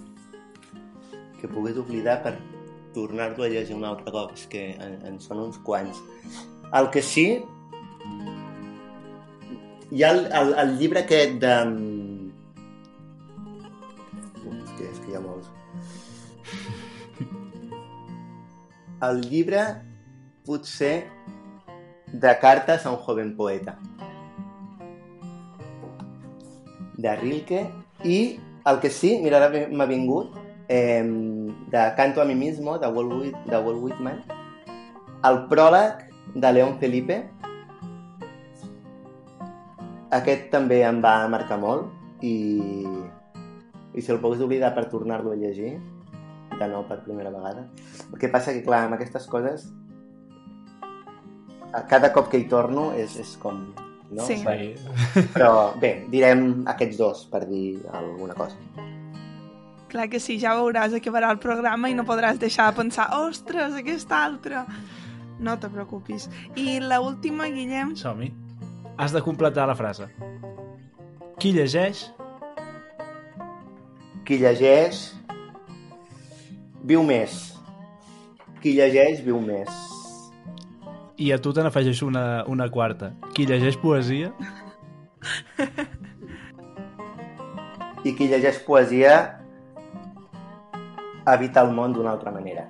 [1.44, 2.38] que pogués oblidar per
[2.94, 4.32] tornar-lo a llegir un altre cop.
[4.32, 6.00] És que en, en són uns quants.
[6.72, 7.26] El que sí...
[9.94, 11.56] Hi ha el, el, el llibre aquest de...
[14.54, 15.50] És que, és que hi ha molts.
[19.04, 19.66] El llibre
[20.48, 20.94] potser
[22.08, 23.76] de cartes a un joven poeta
[26.96, 27.66] de Rilke
[28.06, 28.18] i
[28.70, 31.04] el que sí, mira, ara m'ha vingut eh,
[31.70, 34.22] de Canto a mi mismo, de Walt, Whit de Walt Whitman,
[35.24, 36.04] el pròleg
[36.34, 37.22] de León Felipe,
[40.14, 42.34] aquest també em va marcar molt i,
[43.94, 45.74] i si el pogués oblidar per tornar-lo a llegir
[46.54, 47.66] de nou per primera vegada.
[48.12, 49.66] El que passa que, clar, amb aquestes coses
[51.88, 53.66] cada cop que hi torno és, és com...
[54.14, 54.22] No?
[54.22, 54.36] Sí.
[55.34, 58.54] Però bé, direm aquests dos per dir alguna cosa.
[59.94, 63.76] Clar que sí, ja veuràs, acabarà el programa i no podràs deixar de pensar ostres,
[63.78, 64.64] aquesta altra...
[65.38, 66.24] No te preocupis.
[66.58, 67.92] I la última, Guillem...
[67.98, 68.32] Som-hi.
[68.98, 70.08] Has de completar la frase.
[71.38, 72.00] Qui llegeix?
[74.26, 75.04] Qui llegeix
[76.82, 77.54] viu més.
[78.62, 79.70] Qui llegeix viu més.
[81.22, 83.12] I a tu te n'afegeixo una, una quarta.
[83.38, 84.34] Qui llegeix poesia?
[88.02, 89.43] I qui llegeix poesia
[91.32, 92.66] evita el món d'una altra manera.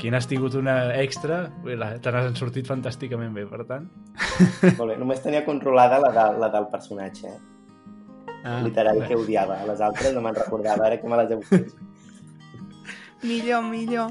[0.00, 3.86] Qui n'has tingut una extra, te n'has sortit fantàsticament bé, per tant.
[4.78, 7.40] Molt bé, només tenia controlada la, de, la del personatge, eh?
[8.42, 9.08] Ah, literari bé.
[9.08, 9.60] que odiava.
[9.62, 11.70] A les altres no me'n recordava, ara que me les heu fet.
[13.22, 14.10] millor, millor.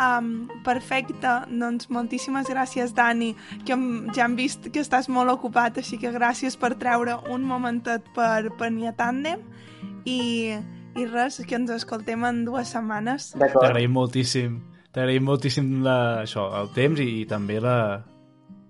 [0.00, 3.34] Um, perfecte, doncs moltíssimes gràcies, Dani,
[3.68, 3.76] que
[4.16, 8.48] ja hem vist que estàs molt ocupat, així que gràcies per treure un momentet per
[8.60, 9.42] venir a Tàndem
[10.08, 10.20] i
[10.98, 13.32] i res, que ens escoltem en dues setmanes.
[13.38, 14.58] T'agraïm moltíssim.
[14.90, 17.76] T'agraïm moltíssim la, això, el temps i, i també la,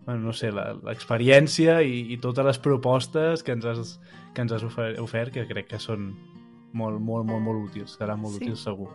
[0.04, 3.94] bueno, no sé, l'experiència i, i totes les propostes que ens has,
[4.34, 6.10] que ens has ofert, que crec que són
[6.72, 7.96] molt, molt, molt, molt útils.
[7.98, 8.44] Seran molt sí.
[8.44, 8.90] útils segur.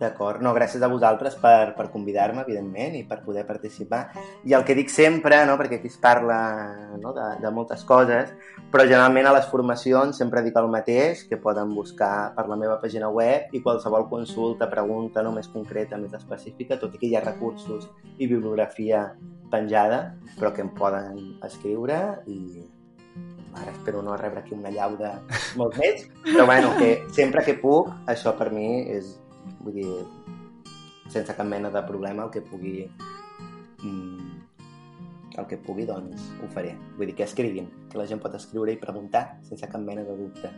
[0.00, 4.02] D'acord, no, gràcies a vosaltres per, per convidar-me, evidentment, i per poder participar.
[4.44, 6.38] I el que dic sempre, no, perquè aquí es parla
[7.00, 8.32] no, de, de moltes coses,
[8.72, 12.76] però generalment a les formacions sempre dic el mateix, que poden buscar per la meva
[12.82, 17.16] pàgina web i qualsevol consulta, pregunta no més concreta, més específica, tot i que hi
[17.16, 19.06] ha recursos i bibliografia
[19.52, 22.66] penjada, però que em poden escriure i
[23.56, 25.10] ara espero no rebre aquí una llau de
[25.56, 29.14] molts més, però bueno, que sempre que puc, això per mi és,
[29.60, 29.90] Vull dir,
[31.12, 32.88] sense cap mena de problema el que pugui
[33.82, 34.26] mm,
[35.36, 36.74] el que pugui, doncs, ho faré.
[36.96, 40.16] Vull dir, que escriguin, que la gent pot escriure i preguntar sense cap mena de
[40.16, 40.52] dubte.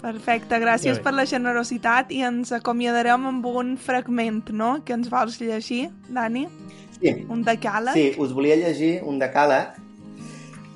[0.00, 5.36] Perfecte, gràcies per la generositat i ens acomiadarem amb un fragment, no?, que ens vols
[5.42, 6.46] llegir, Dani?
[6.96, 7.12] Sí.
[7.28, 7.96] Un decàleg?
[7.96, 9.76] Sí, us volia llegir un decàleg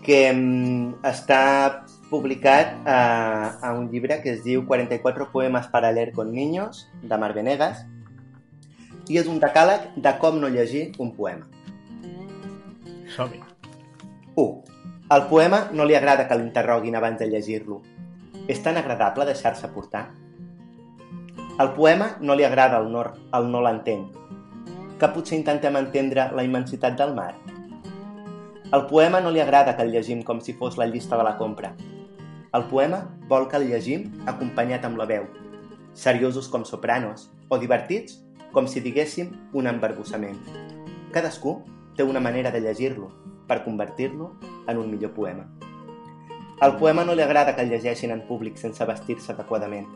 [0.04, 1.83] que mm, està
[2.14, 7.18] publicat a, a un llibre que es diu 44 poemes para leer con niños, de
[7.18, 7.82] Mar Venegas,
[9.10, 11.48] i és un decàleg de com no llegir un poema.
[13.16, 13.40] Som-hi.
[14.38, 14.46] 1.
[15.10, 17.80] Al poema no li agrada que l'interroguin abans de llegir-lo.
[18.46, 20.04] És tan agradable deixar-se portar?
[21.58, 23.02] Al poema no li agrada el no,
[23.34, 24.06] el no l'entén,
[25.00, 27.32] que potser intentem entendre la immensitat del mar.
[28.70, 31.36] Al poema no li agrada que el llegim com si fos la llista de la
[31.38, 31.74] compra,
[32.54, 35.24] el poema vol que el llegim acompanyat amb la veu,
[35.98, 38.20] seriosos com sopranos o divertits
[38.54, 40.38] com si diguéssim un embarbussament.
[41.10, 41.56] Cadascú
[41.98, 43.10] té una manera de llegir-lo
[43.50, 44.30] per convertir-lo
[44.70, 45.48] en un millor poema.
[46.60, 49.90] Al poema no li agrada que el llegeixin en públic sense vestir-se adequadament.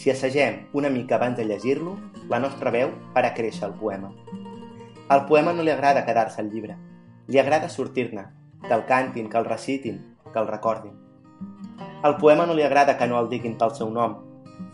[0.00, 1.98] Si assagem una mica abans de llegir-lo,
[2.32, 4.14] la nostra veu farà créixer el poema.
[5.08, 6.80] Al poema no li agrada quedar-se al llibre.
[7.28, 8.30] Li agrada sortir-ne,
[8.64, 11.05] que el cantin, que el recitin, que el recordin.
[12.02, 14.18] Al poema no li agrada que no el diguin pel seu nom.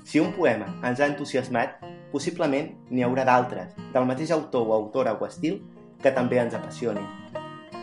[0.05, 1.77] Si un poema ens ha entusiasmat,
[2.11, 5.61] possiblement n'hi haurà d'altres, del mateix autor o autora o estil,
[6.03, 7.07] que també ens apassionin.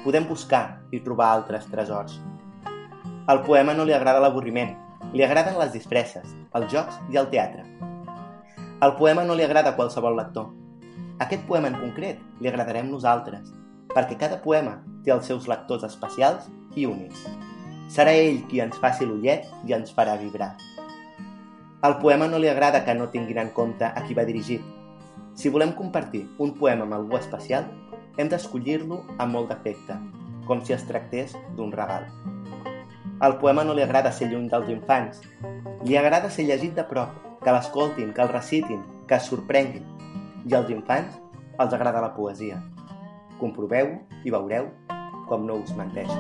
[0.04, 2.20] Podem buscar i trobar altres tresors.
[3.32, 4.76] Al poema no li agrada l'avorriment.
[5.14, 7.64] Li agraden les disfresses, els jocs i el teatre.
[8.84, 10.52] El poema no li agrada qualsevol lector.
[11.24, 13.54] Aquest poema en concret li agradarem nosaltres,
[13.96, 17.24] perquè cada poema té els seus lectors especials i únics.
[17.90, 20.52] Serà ell qui ens faci l'ullet i ens farà vibrar.
[21.82, 24.62] Al poema no li agrada que no tinguin en compte a qui va dirigit.
[25.34, 27.66] Si volem compartir un poema amb algú especial,
[28.18, 29.96] hem d'escollir-lo amb molt d'efecte,
[30.46, 32.06] com si es tractés d'un regal.
[33.20, 35.24] Al poema no li agrada ser lluny dels infants.
[35.88, 39.88] Li agrada ser llegit de prop, que l'escoltin, que el recitin, que es sorprenguin.
[40.46, 41.18] I als infants
[41.60, 42.62] els agrada la poesia.
[43.40, 44.70] Comproveu i veureu
[45.32, 46.12] com no us menteix.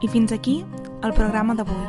[0.00, 0.64] I fins aquí
[1.02, 1.86] el programa d'avui.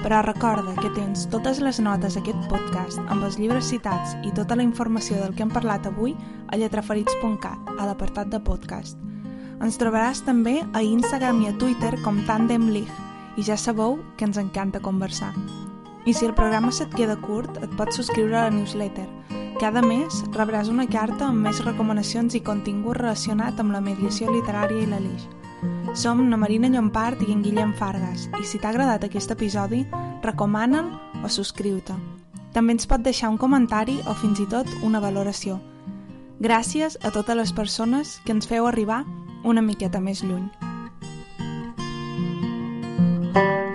[0.00, 4.56] Però recorda que tens totes les notes d'aquest podcast amb els llibres citats i tota
[4.56, 6.14] la informació del que hem parlat avui
[6.48, 8.96] a lletraferits.cat, a l'apartat de podcast.
[9.60, 14.24] Ens trobaràs també a Instagram i a Twitter com Tandem League i ja sabeu que
[14.24, 15.34] ens encanta conversar.
[16.08, 19.06] I si el programa se't queda curt, et pots subscriure a la newsletter.
[19.60, 24.80] Cada mes rebràs una carta amb més recomanacions i contingut relacionat amb la mediació literària
[24.80, 25.26] i la l'Alix.
[26.00, 29.82] Som na Marina Llompart i en Guillem Fargas i si t'ha agradat aquest episodi,
[30.24, 30.88] recomana'l
[31.20, 31.92] o subscriu-te.
[32.56, 35.60] També ens pot deixar un comentari o fins i tot una valoració.
[36.40, 39.04] Gràcies a totes les persones que ens feu arribar
[39.44, 40.48] una miqueta més lluny.
[43.32, 43.69] thank you